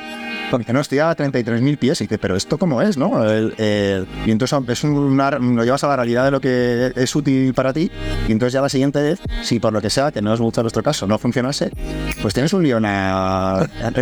Porque 0.51 0.71
no 0.71 0.79
estoy 0.79 0.99
a 0.99 1.13
33.000 1.15 1.77
pies 1.77 1.99
y 2.01 2.05
dice, 2.05 2.17
pero 2.17 2.35
¿esto 2.35 2.57
cómo 2.57 2.81
es? 2.81 2.95
¿no? 2.97 3.23
El- 3.29 3.53
el- 3.57 4.07
y 4.25 4.31
entonces 4.31 4.57
es 4.69 4.83
una, 4.83 5.31
lo 5.31 5.63
llevas 5.63 5.83
a 5.83 5.87
la 5.87 5.95
realidad 5.97 6.25
de 6.25 6.31
lo 6.31 6.39
que 6.39 6.93
es 6.95 7.15
útil 7.15 7.53
para 7.53 7.73
ti 7.73 7.91
y 8.27 8.31
entonces 8.31 8.53
ya 8.53 8.61
la 8.61 8.69
siguiente 8.69 9.01
vez, 9.01 9.19
si 9.43 9.59
por 9.59 9.73
lo 9.73 9.81
que 9.81 9.89
sea, 9.89 10.11
que 10.11 10.21
no 10.21 10.33
es 10.33 10.39
mucho 10.39 10.61
nuestro 10.61 10.83
caso, 10.83 11.07
no 11.07 11.17
funcionase, 11.17 11.71
pues 12.21 12.33
tienes 12.33 12.53
un 12.53 12.63
lío 12.63 12.77
en 12.77 12.83
la, 12.83 13.67
en. 13.81 13.93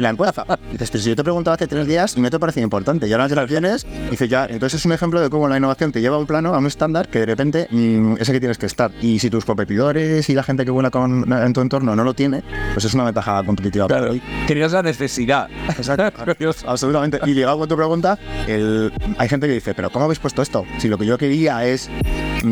Y 0.69 0.71
dices, 0.73 0.91
pero 0.91 1.03
si 1.03 1.09
yo 1.09 1.15
te 1.15 1.23
preguntaba 1.23 1.55
hace 1.55 1.67
tres 1.67 1.87
días, 1.87 2.17
no 2.17 2.29
te 2.29 2.37
parecía 2.39 2.63
importante. 2.63 3.07
Y 3.07 3.11
ahora 3.13 3.27
ya 3.27 3.35
las 3.35 3.47
tienes, 3.47 3.85
y 4.07 4.11
dices, 4.11 4.29
ya, 4.29 4.45
entonces 4.45 4.79
es 4.79 4.85
un 4.85 4.91
ejemplo 4.93 5.19
de 5.19 5.29
cómo 5.29 5.47
la 5.47 5.57
innovación 5.57 5.91
te 5.91 6.01
lleva 6.01 6.15
a 6.15 6.19
un 6.19 6.25
plano, 6.27 6.53
a 6.53 6.61
un 6.65 6.67
estándar 6.67 7.07
que 7.07 7.19
de 7.19 7.25
repente 7.27 7.67
mm, 7.69 8.15
es 8.19 8.27
el 8.27 8.33
que 8.33 8.39
tienes 8.39 8.57
que 8.57 8.65
estar. 8.65 8.91
Y 9.01 9.19
si 9.19 9.29
tus 9.29 9.45
competidores 9.45 10.27
y 10.29 10.33
la 10.33 10.43
gente 10.43 10.65
que 10.65 10.71
vuela 10.71 10.89
con, 10.89 11.31
en 11.31 11.53
tu 11.53 11.61
entorno 11.61 11.95
no 11.95 12.03
lo 12.03 12.13
tiene, 12.13 12.43
pues 12.73 12.85
es 12.85 12.93
una 12.93 13.03
ventaja 13.05 13.43
competitiva. 13.43 13.87
ti. 13.87 14.21
Tenías 14.47 14.71
la 14.71 14.81
necesidad. 14.83 15.47
Exacto. 15.69 16.23
Absolutamente. 16.67 17.19
Y 17.25 17.33
llegado 17.33 17.59
con 17.59 17.69
tu 17.69 17.75
pregunta, 17.75 18.17
el- 18.47 18.91
hay 19.17 19.29
gente 19.29 19.47
que 19.47 19.53
dice, 19.53 19.73
pero 19.73 19.89
¿cómo 19.91 20.05
habéis 20.05 20.19
puesto 20.19 20.41
esto? 20.41 20.65
Si 20.79 20.87
lo 20.87 20.97
que 20.97 21.05
yo 21.05 21.17
quería 21.17 21.65
es 21.65 21.89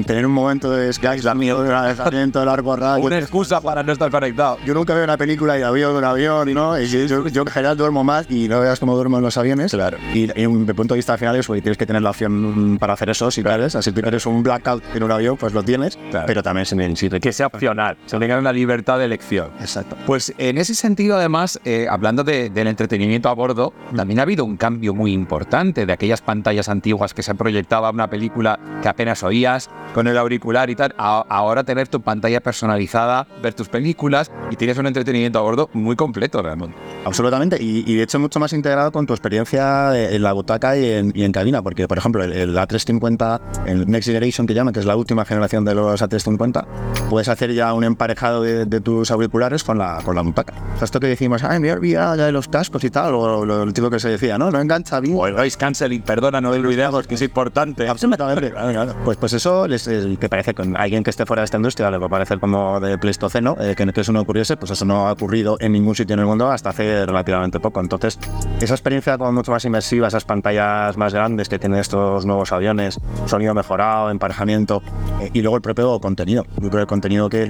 tener 0.03 0.25
un 0.25 0.31
momento 0.31 0.71
de 0.71 0.87
aislamiento, 1.07 1.63
de 1.63 1.73
aislamiento 1.73 2.43
largo 2.45 2.75
rato. 2.75 3.01
Una 3.01 3.19
excusa 3.19 3.61
para 3.61 3.83
no 3.83 3.91
estar 3.93 4.09
conectado. 4.09 4.57
Yo 4.65 4.73
nunca 4.73 4.93
veo 4.93 5.03
una 5.03 5.17
película 5.17 5.59
y 5.59 5.61
avión 5.61 5.91
de 5.93 5.97
un 5.99 6.03
avión, 6.05 6.53
¿no? 6.53 6.79
Y 6.79 6.87
yo, 6.87 7.27
yo, 7.27 7.41
en 7.41 7.47
general 7.47 7.77
duermo 7.77 8.03
más 8.03 8.25
y 8.29 8.47
no 8.47 8.59
veas 8.59 8.79
cómo 8.79 8.95
duermo 8.95 9.17
en 9.17 9.23
los 9.23 9.37
aviones. 9.37 9.71
Claro. 9.71 9.97
Y, 10.13 10.29
y 10.39 10.45
de 10.65 10.73
punto 10.73 10.93
de 10.93 10.97
vista 10.99 11.17
final 11.17 11.35
es 11.35 11.47
que 11.47 11.61
tienes 11.61 11.77
que 11.77 11.85
tener 11.85 12.01
la 12.01 12.09
opción 12.11 12.77
para 12.79 12.93
hacer 12.93 13.09
eso, 13.09 13.29
si 13.29 13.43
quieres. 13.43 13.73
Si 13.79 13.91
tú 13.91 14.01
eres 14.05 14.25
un 14.25 14.41
blackout 14.43 14.83
en 14.95 15.03
un 15.03 15.11
avión, 15.11 15.37
pues 15.37 15.53
lo 15.53 15.61
tienes. 15.63 15.97
Claro. 16.09 16.25
Pero 16.25 16.41
también 16.41 16.65
se 16.65 16.75
necesita 16.75 17.19
Que 17.19 17.31
sea 17.33 17.47
opcional, 17.47 17.97
que 18.09 18.17
tengan 18.17 18.39
una 18.39 18.53
libertad 18.53 18.97
de 18.99 19.05
elección. 19.05 19.49
Exacto. 19.59 19.97
Pues 20.05 20.33
en 20.37 20.57
ese 20.57 20.73
sentido, 20.75 21.17
además, 21.17 21.59
eh, 21.65 21.87
hablando 21.89 22.23
de- 22.23 22.49
del 22.49 22.67
entretenimiento 22.67 23.29
a 23.29 23.33
bordo, 23.33 23.73
también 23.95 24.19
ha 24.19 24.23
habido 24.23 24.45
un 24.45 24.57
cambio 24.57 24.93
muy 24.93 25.11
importante 25.11 25.85
de 25.85 25.93
aquellas 25.93 26.21
pantallas 26.21 26.69
antiguas 26.69 27.13
que 27.13 27.23
se 27.23 27.35
proyectaba 27.35 27.89
una 27.89 28.09
película 28.09 28.59
que 28.81 28.87
apenas 28.89 29.23
oías 29.23 29.69
con 29.93 30.07
el 30.07 30.17
auricular 30.17 30.69
y 30.69 30.75
tal. 30.75 30.93
A- 30.97 31.25
ahora 31.29 31.63
tener 31.63 31.87
tu 31.87 32.01
pantalla 32.01 32.39
personalizada, 32.41 33.27
ver 33.41 33.53
tus 33.53 33.69
películas 33.69 34.31
y 34.51 34.55
tienes 34.55 34.77
un 34.77 34.87
entretenimiento 34.87 35.39
a 35.39 35.41
bordo 35.41 35.69
muy 35.73 35.95
completo 35.95 36.41
realmente. 36.41 36.75
Absolutamente, 37.05 37.57
y, 37.61 37.83
y 37.91 37.95
de 37.95 38.03
hecho 38.03 38.19
mucho 38.19 38.39
más 38.39 38.53
integrado 38.53 38.91
con 38.91 39.05
tu 39.05 39.13
experiencia 39.13 39.91
en 39.99 40.21
la 40.23 40.33
butaca 40.33 40.77
y 40.77 40.89
en, 40.89 41.11
y 41.15 41.23
en 41.23 41.31
cabina, 41.31 41.61
porque 41.61 41.87
por 41.87 41.97
ejemplo 41.97 42.23
el, 42.23 42.31
el 42.33 42.55
A350, 42.55 43.41
el 43.65 43.87
Next 43.89 44.07
Generation 44.07 44.47
que 44.47 44.53
llaman, 44.53 44.73
que 44.73 44.79
es 44.79 44.85
la 44.85 44.95
última 44.95 45.25
generación 45.25 45.65
de 45.65 45.75
los 45.75 46.01
A350, 46.01 46.65
puedes 47.09 47.27
hacer 47.29 47.53
ya 47.53 47.73
un 47.73 47.83
emparejado 47.83 48.41
de, 48.41 48.65
de 48.65 48.81
tus 48.81 49.11
auriculares 49.11 49.63
con 49.63 49.77
la, 49.77 49.99
con 50.03 50.15
la 50.15 50.21
butaca. 50.21 50.53
O 50.75 50.77
sea, 50.77 50.85
esto 50.85 50.99
que 50.99 51.07
decimos, 51.07 51.43
ay, 51.43 51.59
me 51.59 51.69
he 51.69 51.73
olvidado 51.73 52.15
ya 52.15 52.25
de 52.25 52.31
los 52.31 52.47
cascos 52.47 52.83
y 52.83 52.89
tal, 52.89 53.13
o 53.15 53.45
lo, 53.45 53.65
lo 53.65 53.73
tipo 53.73 53.89
que 53.89 53.99
se 53.99 54.09
decía, 54.09 54.37
¿no? 54.37 54.49
No 54.51 54.59
engancha 54.59 54.99
bien. 54.99 55.15
O 55.17 55.27
el 55.27 55.35
noise 55.35 55.57
cancelling, 55.57 56.01
perdona, 56.01 56.41
no 56.41 56.51
del 56.51 56.65
video, 56.65 57.01
que 57.03 57.15
es 57.15 57.21
importante. 57.21 57.87
Absolutamente. 57.87 58.53
Pues, 59.03 59.17
pues 59.17 59.33
eso, 59.33 59.67
les, 59.73 59.87
eh, 59.87 60.17
que 60.19 60.29
parece 60.29 60.53
con 60.53 60.77
alguien 60.77 61.03
que 61.03 61.09
esté 61.09 61.25
fuera 61.25 61.41
de 61.41 61.45
esta 61.45 61.57
industria, 61.57 61.91
le 61.91 61.97
va 61.97 62.07
a 62.07 62.09
parecer 62.09 62.39
como 62.39 62.79
de 62.79 62.97
Pleistoceno, 62.97 63.55
eh, 63.59 63.75
que, 63.75 63.85
que 63.91 64.01
eso 64.01 64.11
no 64.11 64.21
ocurriese, 64.21 64.57
pues 64.57 64.71
eso 64.71 64.85
no 64.85 65.07
ha 65.07 65.11
ocurrido 65.11 65.57
en 65.59 65.71
ningún 65.73 65.95
sitio 65.95 66.13
en 66.13 66.19
el 66.21 66.25
mundo 66.25 66.49
hasta 66.49 66.69
hace 66.69 67.05
relativamente 67.05 67.59
poco. 67.59 67.79
Entonces, 67.79 68.19
esa 68.61 68.73
experiencia 68.73 69.17
como 69.17 69.31
mucho 69.31 69.51
más 69.51 69.65
inmersiva, 69.65 70.07
esas 70.07 70.25
pantallas 70.25 70.97
más 70.97 71.13
grandes 71.13 71.49
que 71.49 71.59
tienen 71.59 71.79
estos 71.79 72.25
nuevos 72.25 72.51
aviones, 72.51 72.99
sonido 73.25 73.53
mejorado, 73.53 74.09
emparejamiento 74.09 74.81
eh, 75.21 75.29
y 75.33 75.41
luego 75.41 75.57
el 75.57 75.61
propio 75.61 75.99
contenido. 75.99 76.45
Yo 76.61 76.69
creo 76.69 76.81
el 76.81 76.87
contenido 76.87 77.29
que, 77.29 77.47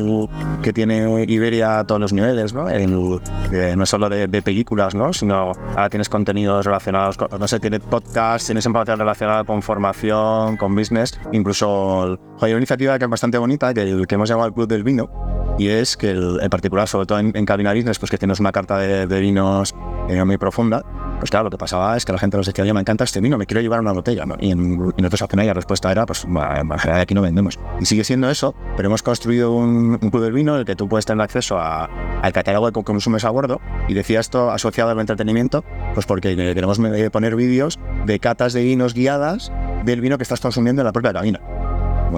que 0.61 0.73
tiene 0.73 1.25
Iberia 1.27 1.79
a 1.79 1.83
todos 1.85 2.01
los 2.01 2.13
niveles, 2.13 2.53
¿no? 2.53 2.67
no 2.69 3.85
solo 3.85 4.09
de, 4.09 4.41
películas, 4.41 4.95
¿no? 4.95 5.13
Sino 5.13 5.53
ahora 5.69 5.89
tienes 5.89 6.09
contenidos 6.09 6.65
relacionados 6.65 7.17
con, 7.17 7.27
no 7.39 7.47
sé, 7.47 7.59
tienes 7.59 7.79
podcast, 7.81 8.45
tienes 8.47 8.65
información 8.65 8.99
relacionada 8.99 9.43
con 9.43 9.61
formación, 9.61 10.57
con 10.57 10.75
business, 10.75 11.19
incluso 11.31 12.12
hay 12.39 12.51
una 12.51 12.59
iniciativa 12.59 12.97
que 12.97 13.05
es 13.05 13.09
bastante 13.09 13.37
bonita, 13.37 13.73
que, 13.73 14.03
que 14.07 14.15
hemos 14.15 14.29
llamado 14.29 14.47
el 14.47 14.53
Club 14.53 14.67
del 14.67 14.83
Vino, 14.83 15.09
y 15.57 15.67
es 15.67 15.97
que 15.97 16.11
en 16.11 16.49
particular, 16.49 16.87
sobre 16.87 17.05
todo 17.05 17.19
en, 17.19 17.31
en 17.35 17.45
Cabina 17.45 17.73
Business, 17.73 17.99
pues 17.99 18.09
que 18.09 18.17
tienes 18.17 18.39
una 18.39 18.51
carta 18.51 18.77
de, 18.77 19.19
vinos 19.19 19.73
eh, 20.09 20.23
muy 20.23 20.37
profunda, 20.37 20.83
pues 21.19 21.29
claro, 21.29 21.45
lo 21.45 21.49
que 21.51 21.57
pasaba 21.57 21.95
es 21.95 22.05
que 22.05 22.11
la 22.11 22.17
gente 22.17 22.37
nos 22.37 22.47
decía, 22.47 22.63
oye, 22.63 22.73
me 22.73 22.79
encanta 22.79 23.03
este 23.03 23.21
vino, 23.21 23.37
me 23.37 23.45
quiero 23.45 23.61
llevar 23.61 23.79
una 23.79 23.91
botella, 23.91 24.25
¿no? 24.25 24.35
Y, 24.39 24.51
en, 24.51 24.77
nosotros 24.77 25.21
al 25.21 25.27
final 25.29 25.45
la 25.45 25.53
respuesta 25.53 25.91
era, 25.91 26.05
pues 26.05 26.25
en 26.25 26.79
general 26.79 27.01
aquí 27.01 27.13
no 27.13 27.21
vendemos. 27.21 27.59
Y 27.79 27.85
sigue 27.85 28.03
siendo 28.03 28.29
eso, 28.29 28.55
pero 28.75 28.87
hemos 28.87 29.03
construido 29.03 29.53
un, 29.53 29.97
club 29.99 30.23
del 30.23 30.33
vino 30.33 30.55
en 30.55 30.61
el 30.61 30.65
que 30.65 30.75
tú 30.75 30.89
puedes 30.89 31.05
tener 31.05 31.21
acceso 31.21 31.59
a, 31.59 31.85
al 32.21 32.33
catálogo 32.33 32.71
que 32.71 32.83
consumes 32.83 33.23
a 33.23 33.29
bordo, 33.29 33.61
y 33.87 33.93
decía 33.93 34.19
esto 34.19 34.49
asociado 34.49 34.89
al 34.89 34.99
entretenimiento, 34.99 35.63
pues 35.93 36.05
porque 36.05 36.35
queremos 36.35 36.79
poner 37.11 37.35
vídeos 37.35 37.79
de 38.05 38.19
catas 38.19 38.53
de 38.53 38.63
vinos 38.63 38.93
guiadas 38.93 39.51
del 39.85 40.01
vino 40.01 40.17
que 40.17 40.23
estás 40.23 40.41
consumiendo 40.41 40.81
en 40.81 40.85
la 40.85 40.93
propia 40.93 41.13
cabina 41.13 41.39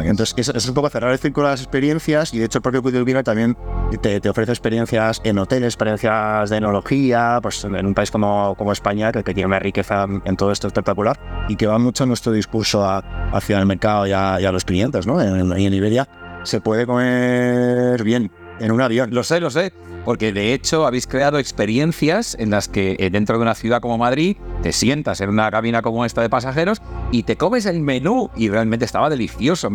entonces, 0.01 0.33
eso, 0.37 0.51
es 0.55 0.67
un 0.67 0.73
poco 0.73 0.89
cerrar 0.89 1.11
el 1.11 1.19
círculo 1.19 1.47
de 1.47 1.53
las 1.53 1.61
experiencias 1.61 2.33
y 2.33 2.39
de 2.39 2.45
hecho 2.45 2.59
el 2.59 2.61
propio 2.61 2.81
Cuido 2.81 3.03
Vino 3.03 3.23
también 3.23 3.57
te, 4.01 4.29
ofrece 4.29 4.51
experiencias 4.51 5.21
en 5.23 5.37
hoteles, 5.37 5.73
experiencias 5.73 6.49
de 6.49 6.57
enología, 6.57 7.39
pues 7.41 7.63
en 7.63 7.85
un 7.85 7.93
país 7.93 8.11
como, 8.11 8.55
como 8.57 8.71
España 8.71 9.11
que, 9.11 9.23
tiene 9.23 9.45
una 9.45 9.59
riqueza 9.59 10.05
en 10.25 10.37
todo 10.37 10.51
esto 10.51 10.67
espectacular 10.67 11.19
y 11.49 11.55
que 11.55 11.67
va 11.67 11.77
mucho 11.77 12.05
nuestro 12.05 12.31
discurso 12.31 12.85
hacia 12.85 13.59
el 13.59 13.65
mercado 13.65 14.07
y 14.07 14.11
a, 14.11 14.51
los 14.51 14.65
clientes, 14.65 15.05
¿no? 15.05 15.21
En, 15.21 15.51
en 15.51 15.73
Iberia 15.73 16.07
se 16.43 16.61
puede 16.61 16.85
comer 16.85 18.03
bien 18.03 18.31
en 18.59 18.71
un 18.71 18.81
avión. 18.81 19.13
Lo 19.13 19.23
sé, 19.23 19.39
lo 19.39 19.49
sé 19.49 19.73
porque 20.05 20.31
de 20.31 20.53
hecho 20.53 20.85
habéis 20.85 21.07
creado 21.07 21.39
experiencias 21.39 22.37
en 22.39 22.51
las 22.51 22.69
que 22.69 22.95
eh, 22.99 23.09
dentro 23.09 23.37
de 23.37 23.41
una 23.41 23.55
ciudad 23.55 23.81
como 23.81 23.97
Madrid 23.97 24.37
te 24.62 24.71
sientas 24.71 25.21
en 25.21 25.29
una 25.29 25.50
cabina 25.51 25.81
como 25.81 26.05
esta 26.05 26.21
de 26.21 26.29
pasajeros 26.29 26.81
y 27.12 27.24
te 27.24 27.38
comes 27.38 27.65
el 27.65 27.81
menú 27.81 28.29
y 28.35 28.50
realmente 28.50 28.85
estaba 28.85 29.09
delicioso, 29.09 29.69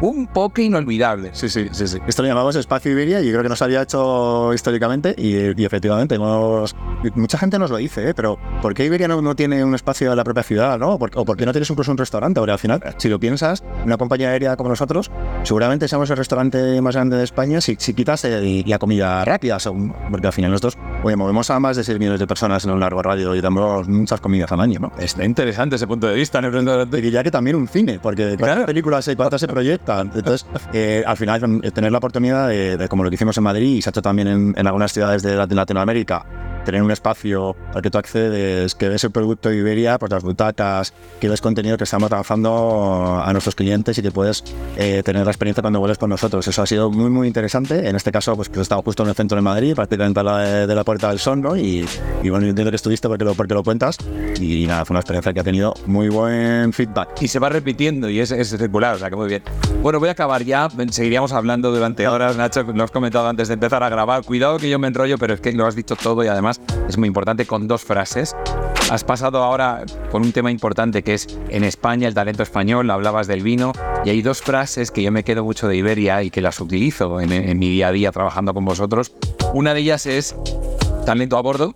un 0.00 0.26
poco 0.28 0.60
inolvidable. 0.60 1.30
Sí, 1.32 1.48
sí, 1.48 1.68
sí, 1.72 1.88
sí. 1.88 1.98
Esto 2.06 2.22
lo 2.22 2.28
llamamos 2.28 2.56
Espacio 2.56 2.92
Iberia 2.92 3.20
y 3.20 3.30
creo 3.30 3.42
que 3.42 3.48
nos 3.48 3.62
había 3.62 3.82
hecho 3.82 4.52
históricamente 4.54 5.14
y, 5.16 5.64
efectivamente 5.64 6.18
mucha 7.14 7.38
gente 7.38 7.58
nos 7.58 7.70
lo 7.70 7.76
dice, 7.76 8.10
¿eh? 8.10 8.14
pero 8.14 8.38
¿por 8.62 8.74
qué 8.74 8.84
Iberia 8.84 9.08
no, 9.08 9.36
tiene 9.36 9.64
un 9.64 9.74
espacio 9.74 10.10
en 10.10 10.16
la 10.16 10.24
propia 10.24 10.42
ciudad? 10.42 10.78
¿no? 10.78 10.94
¿O 10.94 10.98
por 10.98 11.36
qué 11.36 11.46
no 11.46 11.52
tienes 11.52 11.68
incluso 11.70 11.90
un 11.90 11.98
restaurante? 11.98 12.40
Porque 12.40 12.52
al 12.52 12.58
final, 12.58 12.80
si 12.98 13.08
lo 13.08 13.18
piensas, 13.18 13.64
una 13.84 13.96
compañía 13.96 14.30
aérea 14.30 14.56
como 14.56 14.70
nosotros, 14.70 15.10
seguramente 15.42 15.88
seamos 15.88 16.10
el 16.10 16.16
restaurante 16.16 16.80
más 16.80 16.94
grande 16.94 17.16
de 17.16 17.24
España 17.24 17.60
si, 17.60 17.76
quitas 17.76 18.24
eh, 18.24 18.64
la 18.66 18.78
comida 18.78 19.24
rápida, 19.24 19.58
porque 20.10 20.26
al 20.26 20.32
final 20.32 20.50
nosotros 20.50 20.78
oye, 21.02 21.16
movemos 21.16 21.50
a 21.50 21.60
más 21.60 21.76
de 21.76 21.84
6 21.84 21.98
millones 21.98 22.20
de 22.20 22.26
personas 22.26 22.64
en 22.64 22.70
un 22.70 22.80
largo 22.80 23.02
radio 23.02 23.34
y 23.34 23.40
damos 23.40 23.88
muchas 23.88 24.20
comidas 24.26 24.50
al 24.50 24.60
año, 24.60 24.80
¿no? 24.80 24.92
Está 24.98 25.24
interesante 25.24 25.76
ese 25.76 25.86
punto 25.86 26.08
de 26.08 26.14
vista, 26.14 26.40
¿no? 26.40 26.98
Y 26.98 27.10
ya 27.10 27.22
que 27.22 27.30
también 27.30 27.54
un 27.54 27.68
cine, 27.68 28.00
porque 28.00 28.36
cuántas 28.38 28.66
películas 28.66 29.06
hay, 29.06 29.14
cuántas 29.14 29.40
se 29.40 29.46
proyectan. 29.46 30.10
Entonces, 30.14 30.46
eh, 30.72 31.04
al 31.06 31.16
final, 31.16 31.60
tener 31.72 31.92
la 31.92 31.98
oportunidad 31.98 32.48
de, 32.48 32.88
como 32.88 33.04
lo 33.04 33.10
que 33.10 33.14
hicimos 33.14 33.36
en 33.38 33.44
Madrid 33.44 33.76
y 33.76 33.82
se 33.82 33.88
ha 33.88 33.90
hecho 33.90 34.02
también 34.02 34.28
en, 34.28 34.54
en 34.56 34.66
algunas 34.66 34.92
ciudades 34.92 35.22
de 35.22 35.36
Latinoamérica, 35.54 36.26
tener 36.66 36.82
un 36.82 36.90
espacio 36.90 37.56
al 37.72 37.80
que 37.80 37.90
tú 37.90 37.96
accedes, 37.96 38.74
que 38.74 38.88
ves 38.88 39.04
el 39.04 39.12
producto 39.12 39.48
de 39.48 39.56
Iberia, 39.56 39.98
pues 39.98 40.10
las 40.10 40.22
butacas, 40.22 40.92
que 41.20 41.28
ves 41.28 41.40
contenido 41.40 41.78
que 41.78 41.84
estamos 41.84 42.10
lanzando 42.10 43.22
a 43.24 43.32
nuestros 43.32 43.54
clientes 43.54 43.96
y 43.96 44.02
que 44.02 44.10
puedes 44.10 44.44
eh, 44.76 45.02
tener 45.04 45.24
la 45.24 45.30
experiencia 45.30 45.62
cuando 45.62 45.78
vuelves 45.78 45.96
con 45.96 46.10
nosotros. 46.10 46.46
Eso 46.46 46.62
ha 46.62 46.66
sido 46.66 46.90
muy, 46.90 47.08
muy 47.08 47.28
interesante. 47.28 47.88
En 47.88 47.94
este 47.94 48.10
caso, 48.12 48.34
pues 48.36 48.48
que 48.48 48.60
estado 48.60 48.82
justo 48.82 49.04
en 49.04 49.10
el 49.10 49.14
centro 49.14 49.36
de 49.36 49.42
Madrid, 49.42 49.74
prácticamente 49.74 50.20
a 50.20 50.22
la 50.24 50.38
de, 50.66 50.74
la 50.74 50.84
Puerta 50.84 51.08
del 51.08 51.20
Sol, 51.20 51.40
¿no? 51.40 51.56
Y, 51.56 51.86
bueno, 52.22 52.40
yo 52.40 52.50
entiendo 52.50 52.70
que 52.70 52.76
estuviste 52.76 53.08
porque 53.08 53.24
lo, 53.24 53.34
porque 53.34 53.54
lo 53.54 53.62
cuentas. 53.62 53.98
Y, 54.40 54.66
nada, 54.66 54.84
fue 54.84 54.94
una 54.94 55.00
experiencia 55.00 55.32
que 55.32 55.40
ha 55.40 55.44
tenido 55.44 55.72
muy 55.86 56.08
buen 56.08 56.72
feedback. 56.72 57.22
Y 57.22 57.28
se 57.28 57.38
va 57.38 57.48
repitiendo 57.48 58.10
y 58.10 58.18
es, 58.18 58.32
es 58.32 58.50
circular, 58.50 58.96
o 58.96 58.98
sea 58.98 59.08
que 59.08 59.16
muy 59.16 59.28
bien. 59.28 59.42
Bueno, 59.82 60.00
voy 60.00 60.08
a 60.08 60.12
acabar 60.12 60.42
ya. 60.42 60.68
Seguiríamos 60.90 61.32
hablando 61.32 61.70
durante 61.70 62.08
horas, 62.08 62.36
Nacho, 62.36 62.64
lo 62.64 62.82
has 62.82 62.90
comentado 62.90 63.28
antes 63.28 63.46
de 63.46 63.54
empezar 63.54 63.84
a 63.84 63.88
grabar. 63.88 64.24
Cuidado 64.24 64.58
que 64.58 64.68
yo 64.68 64.80
me 64.80 64.88
enrollo, 64.88 65.16
pero 65.16 65.34
es 65.34 65.40
que 65.40 65.52
lo 65.52 65.64
has 65.64 65.76
dicho 65.76 65.94
todo 65.94 66.24
y 66.24 66.26
además 66.26 66.55
es 66.88 66.98
muy 66.98 67.08
importante 67.08 67.46
con 67.46 67.68
dos 67.68 67.82
frases. 67.82 68.34
Has 68.90 69.04
pasado 69.04 69.42
ahora 69.42 69.84
con 70.10 70.22
un 70.22 70.32
tema 70.32 70.50
importante 70.50 71.02
que 71.02 71.14
es 71.14 71.26
en 71.48 71.64
España 71.64 72.06
el 72.08 72.14
talento 72.14 72.42
español, 72.42 72.90
hablabas 72.90 73.26
del 73.26 73.42
vino 73.42 73.72
y 74.04 74.10
hay 74.10 74.22
dos 74.22 74.40
frases 74.42 74.90
que 74.90 75.02
yo 75.02 75.10
me 75.10 75.24
quedo 75.24 75.44
mucho 75.44 75.68
de 75.68 75.76
Iberia 75.76 76.22
y 76.22 76.30
que 76.30 76.40
las 76.40 76.60
utilizo 76.60 77.20
en, 77.20 77.32
en 77.32 77.58
mi 77.58 77.68
día 77.68 77.88
a 77.88 77.92
día 77.92 78.12
trabajando 78.12 78.54
con 78.54 78.64
vosotros. 78.64 79.12
Una 79.52 79.74
de 79.74 79.80
ellas 79.80 80.06
es 80.06 80.36
talento 81.06 81.38
a 81.38 81.42
bordo. 81.42 81.74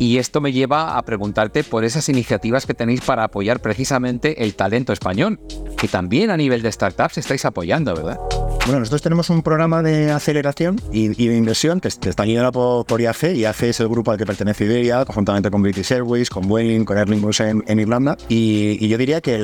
Y 0.00 0.18
esto 0.18 0.40
me 0.40 0.52
lleva 0.52 0.98
a 0.98 1.02
preguntarte 1.02 1.62
por 1.62 1.84
esas 1.84 2.08
iniciativas 2.08 2.66
que 2.66 2.74
tenéis 2.74 3.02
para 3.02 3.22
apoyar 3.22 3.60
precisamente 3.60 4.42
el 4.42 4.54
talento 4.56 4.92
español, 4.92 5.38
que 5.76 5.86
también 5.86 6.30
a 6.30 6.36
nivel 6.36 6.60
de 6.62 6.72
startups 6.72 7.18
estáis 7.18 7.44
apoyando, 7.44 7.94
¿verdad? 7.94 8.18
Bueno, 8.64 8.78
nosotros 8.78 9.02
tenemos 9.02 9.28
un 9.28 9.42
programa 9.42 9.82
de 9.82 10.12
aceleración 10.12 10.80
y, 10.92 11.08
de 11.08 11.36
inversión 11.36 11.80
que, 11.80 11.88
está 11.88 12.24
liderado 12.24 12.84
por, 12.84 13.00
IAC. 13.00 13.34
IAC 13.34 13.62
es 13.64 13.80
el 13.80 13.88
grupo 13.88 14.12
al 14.12 14.18
que 14.18 14.24
pertenece 14.24 14.64
Iberia, 14.64 15.04
conjuntamente 15.04 15.50
con 15.50 15.62
British 15.62 15.92
Airways, 15.92 16.30
con 16.30 16.46
Boeing, 16.46 16.84
con 16.84 16.96
Aer 16.96 17.08
Lingus 17.08 17.40
en, 17.40 17.64
Irlanda. 17.66 18.16
Y, 18.28 18.86
yo 18.86 18.96
diría 18.98 19.20
que 19.20 19.34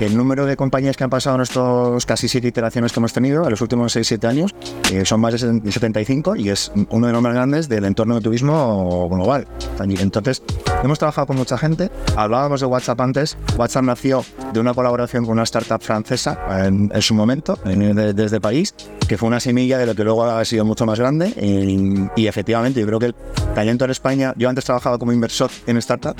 el, 0.00 0.16
número 0.16 0.44
de 0.44 0.56
compañías 0.56 0.96
que 0.96 1.04
han 1.04 1.10
pasado 1.10 1.36
en 1.36 1.42
estos 1.42 2.04
casi 2.04 2.26
siete 2.26 2.48
iteraciones 2.48 2.92
que 2.92 2.98
hemos 2.98 3.12
tenido 3.12 3.44
en 3.44 3.50
los 3.50 3.60
últimos 3.60 3.94
6-7 3.94 4.28
años 4.28 4.54
eh, 4.92 5.04
son 5.04 5.20
más 5.20 5.40
de 5.40 5.70
75 5.70 6.34
y 6.34 6.48
es 6.48 6.72
uno 6.90 7.06
de 7.06 7.12
los 7.12 7.22
más 7.22 7.32
grandes 7.32 7.68
del 7.68 7.84
entorno 7.84 8.16
de 8.16 8.22
turismo 8.22 9.08
global. 9.08 9.46
Entonces, 9.78 10.42
hemos 10.82 10.98
trabajado 10.98 11.28
con 11.28 11.36
mucha 11.36 11.56
gente. 11.56 11.92
Hablábamos 12.16 12.60
de 12.60 12.66
WhatsApp 12.66 13.00
antes. 13.00 13.38
WhatsApp 13.56 13.84
nació 13.84 14.24
de 14.52 14.58
una 14.58 14.74
colaboración 14.74 15.24
con 15.24 15.34
una 15.34 15.44
startup 15.44 15.80
francesa 15.80 16.66
en, 16.66 16.90
su 17.00 17.14
momento, 17.14 17.56
desde 17.64 18.40
París 18.40 18.63
que 19.08 19.18
fue 19.18 19.28
una 19.28 19.40
semilla 19.40 19.78
de 19.78 19.86
lo 19.86 19.94
que 19.94 20.04
luego 20.04 20.24
ha 20.24 20.44
sido 20.44 20.64
mucho 20.64 20.86
más 20.86 20.98
grande. 20.98 21.32
Y, 22.16 22.26
efectivamente, 22.26 22.80
yo 22.80 22.86
creo 22.86 22.98
que 22.98 23.06
el 23.06 23.14
talento 23.54 23.84
en 23.84 23.90
España, 23.90 24.34
yo 24.36 24.48
antes 24.48 24.64
trabajaba 24.64 24.98
como 24.98 25.12
inversor 25.12 25.50
en 25.66 25.76
startup 25.78 26.16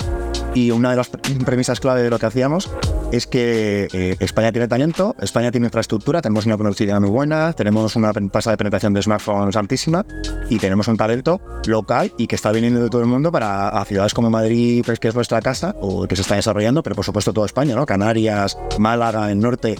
y 0.53 0.71
una 0.71 0.91
de 0.91 0.95
las 0.95 1.09
premisas 1.45 1.79
clave 1.79 2.01
de 2.01 2.09
lo 2.09 2.17
que 2.17 2.25
hacíamos 2.25 2.69
es 3.11 3.27
que 3.27 3.87
eh, 3.93 4.15
España 4.19 4.51
tiene 4.51 4.67
talento, 4.67 5.15
España 5.21 5.51
tiene 5.51 5.67
infraestructura, 5.67 6.21
tenemos 6.21 6.45
una 6.45 6.57
conectividad 6.57 6.99
muy 6.99 7.09
buena, 7.09 7.53
tenemos 7.53 7.95
una 7.95 8.11
tasa 8.13 8.51
de 8.51 8.57
penetración 8.57 8.93
de 8.93 9.01
smartphones 9.01 9.55
altísima 9.55 10.05
y 10.49 10.57
tenemos 10.57 10.87
un 10.87 10.97
talento 10.97 11.39
local 11.67 12.11
y 12.17 12.27
que 12.27 12.35
está 12.35 12.51
viniendo 12.51 12.81
de 12.81 12.89
todo 12.89 13.01
el 13.01 13.07
mundo 13.07 13.31
para 13.31 13.69
a 13.69 13.85
ciudades 13.85 14.13
como 14.13 14.29
Madrid, 14.29 14.83
pues, 14.85 14.99
que 14.99 15.09
es 15.09 15.15
nuestra 15.15 15.41
casa, 15.41 15.75
o 15.81 16.07
que 16.07 16.15
se 16.15 16.23
está 16.23 16.35
desarrollando, 16.35 16.83
pero 16.83 16.95
por 16.95 17.05
supuesto 17.05 17.33
toda 17.33 17.45
España, 17.45 17.75
¿no? 17.75 17.85
Canarias, 17.85 18.57
Málaga, 18.79 19.31
el 19.31 19.39
norte, 19.39 19.75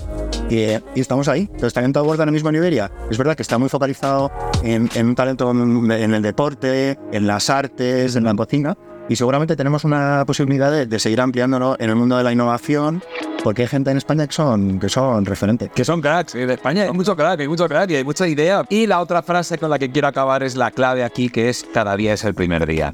y, 0.49 0.99
estamos 0.99 1.27
ahí. 1.27 1.41
Entonces, 1.41 1.73
talento 1.73 1.99
a 1.99 2.03
bordo 2.03 2.21
ahora 2.21 2.31
mismo 2.31 2.49
en 2.49 2.55
Iberia. 2.55 2.91
Es 3.09 3.17
verdad 3.17 3.35
que 3.35 3.41
está 3.41 3.57
muy 3.57 3.69
focalizado 3.69 4.31
en, 4.63 4.89
un 4.95 5.15
talento 5.15 5.51
en, 5.51 6.13
el 6.13 6.21
deporte, 6.21 6.97
en 7.11 7.27
las 7.27 7.49
artes, 7.49 8.15
en 8.15 8.23
la 8.23 8.33
cocina, 8.35 8.77
y 9.07 9.15
seguramente 9.15 9.55
tenemos 9.55 9.83
una 9.83 10.23
posibilidad 10.25 10.71
de, 10.85 10.99
seguir 10.99 11.21
ampliándolo 11.21 11.75
en 11.79 11.89
el 11.89 11.95
mundo 11.95 12.17
de 12.17 12.23
la 12.23 12.31
innovación 12.31 13.03
porque 13.43 13.61
hay 13.61 13.67
gente 13.67 13.91
en 13.91 13.97
España 13.97 14.25
que 14.25 14.33
son, 14.33 14.79
que 14.79 14.89
son 14.89 15.23
referentes. 15.23 15.69
Que 15.69 15.85
son 15.85 16.01
cracks. 16.01 16.33
En 16.33 16.49
España 16.49 16.83
hay 16.83 16.91
mucho 16.91 17.15
crack, 17.15 17.41
hay 17.41 17.47
mucho 17.47 17.67
crack 17.67 17.91
y 17.91 17.95
hay 17.97 18.03
mucha 18.03 18.27
idea. 18.27 18.63
Y 18.69 18.87
la 18.87 18.99
otra 18.99 19.21
frase 19.21 19.59
con 19.59 19.69
la 19.69 19.77
que 19.77 19.91
quiero 19.91 20.07
acabar 20.07 20.41
es 20.41 20.55
la 20.55 20.71
clave 20.71 21.03
aquí, 21.03 21.29
que 21.29 21.49
es 21.49 21.63
cada 21.71 21.95
día 21.95 22.13
es 22.13 22.23
el 22.23 22.33
primer 22.33 22.65
día. 22.65 22.91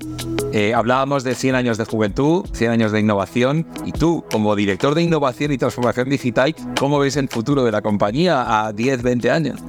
Eh, 0.53 0.74
hablábamos 0.74 1.24
de 1.24 1.34
100 1.34 1.55
años 1.55 1.77
de 1.77 1.86
juventud, 1.86 2.46
100 2.53 2.72
años 2.72 2.91
de 2.91 3.00
innovación, 3.00 3.65
y 3.86 3.93
tú, 3.93 4.24
como 4.29 4.55
director 4.55 4.96
de 4.96 5.03
innovación 5.03 5.51
y 5.51 5.58
transformación 5.58 6.10
digital, 6.10 6.53
¿cómo 6.77 7.00
ves 7.00 7.15
el 7.15 7.29
futuro 7.29 7.63
de 7.63 7.72
la 7.72 7.81
compañía 7.81 8.65
a 8.65 8.74
10, 8.74 9.01
20 9.01 9.31
años? 9.31 9.60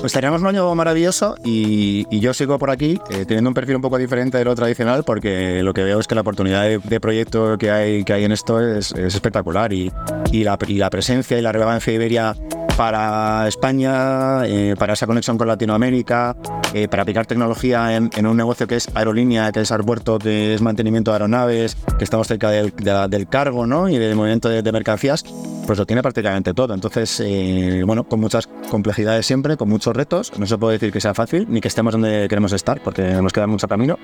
Pues 0.00 0.12
teníamos 0.12 0.40
un 0.40 0.48
año 0.48 0.74
maravilloso 0.74 1.36
y, 1.44 2.06
yo 2.18 2.34
sigo 2.34 2.58
por 2.58 2.70
aquí 2.70 2.98
eh, 3.10 3.24
teniendo 3.24 3.50
un 3.50 3.54
perfil 3.54 3.76
un 3.76 3.82
poco 3.82 3.98
diferente 3.98 4.36
de 4.36 4.44
lo 4.44 4.54
tradicional 4.56 5.04
porque 5.04 5.62
lo 5.62 5.72
que 5.74 5.84
veo 5.84 6.00
es 6.00 6.08
que 6.08 6.16
la 6.16 6.22
oportunidad 6.22 6.64
de, 6.64 7.00
proyecto 7.00 7.56
que 7.56 7.70
hay, 7.70 8.02
que 8.02 8.12
hay 8.12 8.24
en 8.24 8.32
esto 8.32 8.60
es, 8.60 8.92
espectacular 8.92 9.72
y, 9.72 9.92
la, 10.32 10.58
la, 10.68 10.90
presencia 10.90 11.38
y 11.38 11.42
la 11.42 11.52
relevancia 11.52 11.92
de 11.92 11.96
Iberia 11.96 12.34
para 12.76 13.46
España, 13.48 14.46
eh, 14.46 14.74
para 14.78 14.94
esa 14.94 15.06
conexión 15.06 15.38
con 15.38 15.48
Latinoamérica, 15.48 16.36
eh, 16.74 16.88
para 16.88 17.02
aplicar 17.02 17.26
tecnología 17.26 17.94
en, 17.96 18.26
un 18.26 18.36
negocio 18.36 18.66
que 18.66 18.76
es 18.76 18.88
aerolínea, 18.94 19.52
que 19.52 19.60
es 19.60 19.72
aeropuerto, 19.72 20.18
que 20.18 20.54
es 20.54 20.62
mantenimiento 20.62 21.10
de 21.10 21.16
aeronaves, 21.16 21.76
que 21.98 22.04
estamos 22.04 22.28
cerca 22.28 22.50
del, 22.50 22.72
del 22.74 23.28
cargo 23.28 23.66
¿no? 23.66 23.88
y 23.88 23.98
del 23.98 24.16
movimiento 24.16 24.48
de, 24.48 24.62
de 24.62 24.72
mercancías 24.72 25.24
pues 25.66 25.78
lo 25.78 25.86
tiene 25.86 26.02
prácticamente 26.02 26.54
todo. 26.54 26.74
Entonces, 26.74 27.20
eh, 27.24 27.82
bueno, 27.84 28.04
con 28.04 28.20
muchas 28.20 28.48
complejidades 28.70 29.26
siempre, 29.26 29.56
con 29.56 29.68
muchos 29.68 29.94
retos. 29.94 30.32
No 30.38 30.46
se 30.46 30.58
puede 30.58 30.74
decir 30.74 30.92
que 30.92 31.00
sea 31.00 31.14
fácil 31.14 31.46
ni 31.48 31.60
que 31.60 31.68
estemos 31.68 31.92
donde 31.92 32.26
queremos 32.28 32.52
estar, 32.52 32.80
porque 32.82 33.02
nos 33.02 33.32
queda 33.32 33.46
mucho 33.46 33.68
camino, 33.68 33.98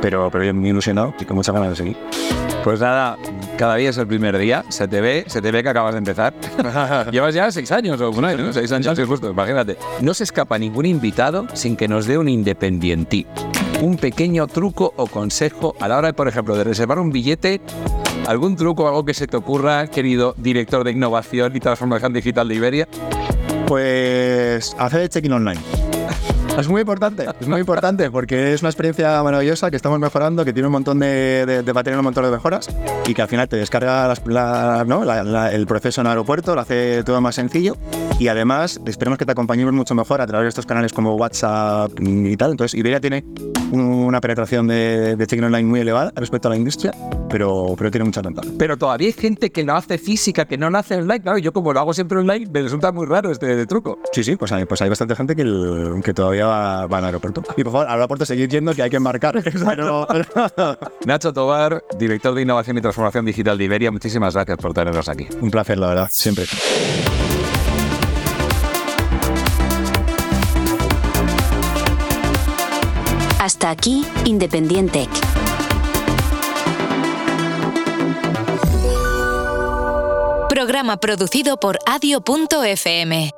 pero, 0.00 0.30
pero 0.30 0.44
yo 0.44 0.54
muy 0.54 0.70
ilusionado 0.70 1.14
y 1.18 1.24
con 1.24 1.36
muchas 1.36 1.54
ganas 1.54 1.70
de 1.70 1.76
seguir. 1.76 1.96
Pues 2.62 2.80
nada, 2.80 3.18
cada 3.58 3.76
día 3.76 3.90
es 3.90 3.98
el 3.98 4.06
primer 4.06 4.38
día, 4.38 4.64
se 4.70 4.88
te 4.88 5.00
ve, 5.02 5.24
se 5.26 5.42
te 5.42 5.50
ve 5.50 5.62
que 5.62 5.68
acabas 5.68 5.92
de 5.92 5.98
empezar. 5.98 6.32
Llevas 7.12 7.34
ya 7.34 7.50
seis 7.50 7.70
años 7.72 8.00
o 8.00 8.10
un 8.10 8.24
año, 8.24 8.38
¿no? 8.38 8.52
Seis 8.52 8.72
años, 8.72 8.98
justo, 9.06 9.30
imagínate. 9.30 9.76
No 10.00 10.14
se 10.14 10.24
escapa 10.24 10.58
ningún 10.58 10.86
invitado 10.86 11.46
sin 11.52 11.76
que 11.76 11.88
nos 11.88 12.06
dé 12.06 12.16
un 12.16 12.28
independiente. 12.28 13.26
Un 13.82 13.98
pequeño 13.98 14.46
truco 14.46 14.94
o 14.96 15.06
consejo 15.06 15.74
a 15.78 15.88
la 15.88 15.98
hora, 15.98 16.12
por 16.14 16.26
ejemplo, 16.26 16.56
de 16.56 16.64
reservar 16.64 16.98
un 16.98 17.10
billete 17.10 17.60
¿Algún 18.26 18.56
truco 18.56 18.84
o 18.84 18.88
algo 18.88 19.04
que 19.04 19.12
se 19.12 19.26
te 19.26 19.36
ocurra, 19.36 19.86
querido 19.88 20.34
director 20.38 20.82
de 20.82 20.92
innovación 20.92 21.54
y 21.54 21.60
transformación 21.60 22.12
digital 22.12 22.48
de 22.48 22.54
Iberia? 22.54 22.88
Pues 23.66 24.74
hacer 24.78 25.02
el 25.02 25.08
check-in 25.08 25.32
online. 25.32 25.60
Es 26.58 26.68
muy 26.68 26.82
importante, 26.82 27.26
es 27.40 27.48
muy 27.48 27.58
importante 27.58 28.12
porque 28.12 28.52
es 28.52 28.62
una 28.62 28.68
experiencia 28.68 29.20
maravillosa 29.24 29.70
que 29.70 29.76
estamos 29.76 29.98
mejorando, 29.98 30.44
que 30.44 30.52
tiene 30.52 30.68
un 30.68 30.72
montón 30.72 31.00
de, 31.00 31.44
de, 31.46 31.62
de 31.64 31.72
tener 31.82 31.98
un 31.98 32.04
montón 32.04 32.22
de 32.22 32.30
mejoras 32.30 32.68
y 33.08 33.12
que 33.12 33.22
al 33.22 33.26
final 33.26 33.48
te 33.48 33.56
descarga 33.56 34.06
las, 34.06 34.24
la, 34.24 34.84
¿no? 34.86 35.04
la, 35.04 35.24
la, 35.24 35.52
el 35.52 35.66
proceso 35.66 36.00
en 36.00 36.06
aeropuerto, 36.06 36.54
lo 36.54 36.60
hace 36.60 37.02
todo 37.02 37.20
más 37.20 37.34
sencillo 37.34 37.76
y 38.20 38.28
además 38.28 38.80
esperemos 38.86 39.18
que 39.18 39.26
te 39.26 39.32
acompañemos 39.32 39.74
mucho 39.74 39.96
mejor 39.96 40.20
a 40.20 40.28
través 40.28 40.44
de 40.44 40.48
estos 40.50 40.64
canales 40.64 40.92
como 40.92 41.16
WhatsApp 41.16 41.90
y 41.98 42.36
tal. 42.36 42.52
Entonces 42.52 42.78
Iberia 42.78 43.00
tiene 43.00 43.24
una 43.80 44.20
penetración 44.20 44.66
de, 44.66 45.16
de 45.16 45.26
check-in 45.26 45.44
online 45.44 45.64
muy 45.64 45.80
elevada 45.80 46.12
respecto 46.16 46.48
a 46.48 46.50
la 46.50 46.56
industria, 46.56 46.92
pero, 47.28 47.74
pero 47.76 47.90
tiene 47.90 48.04
mucha 48.04 48.22
ventaja. 48.22 48.48
Pero 48.58 48.76
todavía 48.76 49.08
hay 49.08 49.12
gente 49.12 49.50
que 49.50 49.64
no 49.64 49.74
hace 49.74 49.98
física, 49.98 50.44
que 50.46 50.56
no 50.56 50.70
nace 50.70 50.96
online. 50.96 51.20
Claro, 51.20 51.38
yo 51.38 51.52
como 51.52 51.72
lo 51.72 51.80
hago 51.80 51.94
siempre 51.94 52.18
online, 52.18 52.46
me 52.52 52.62
resulta 52.62 52.92
muy 52.92 53.06
raro 53.06 53.30
este 53.30 53.56
de 53.56 53.66
truco. 53.66 53.98
Sí, 54.12 54.24
sí, 54.24 54.36
pues 54.36 54.52
hay, 54.52 54.64
pues 54.64 54.80
hay 54.82 54.88
bastante 54.88 55.16
gente 55.16 55.34
que, 55.34 55.42
el, 55.42 56.00
que 56.04 56.14
todavía 56.14 56.46
va, 56.46 56.86
va, 56.86 56.98
al 56.98 57.04
aeropuerto. 57.06 57.42
Y 57.56 57.64
por 57.64 57.72
favor, 57.72 57.86
al 57.86 57.94
aeropuerto 57.94 58.24
seguir 58.24 58.48
yendo 58.48 58.74
que 58.74 58.82
hay 58.82 58.90
que 58.90 58.96
embarcar. 58.96 59.42
Pero... 59.42 60.06
Nacho 61.06 61.32
Tobar, 61.32 61.82
director 61.98 62.34
de 62.34 62.42
Innovación 62.42 62.78
y 62.78 62.80
Transformación 62.80 63.24
Digital 63.24 63.58
de 63.58 63.64
Iberia, 63.64 63.90
muchísimas 63.90 64.34
gracias 64.34 64.58
por 64.58 64.72
tenernos 64.72 65.08
aquí. 65.08 65.26
Un 65.40 65.50
placer, 65.50 65.78
la 65.78 65.88
verdad, 65.88 66.08
siempre. 66.10 66.44
Aquí, 73.64 74.04
Independiente. 74.26 75.08
Programa 80.50 80.98
producido 80.98 81.56
por 81.56 81.78
adio.fm. 81.86 83.30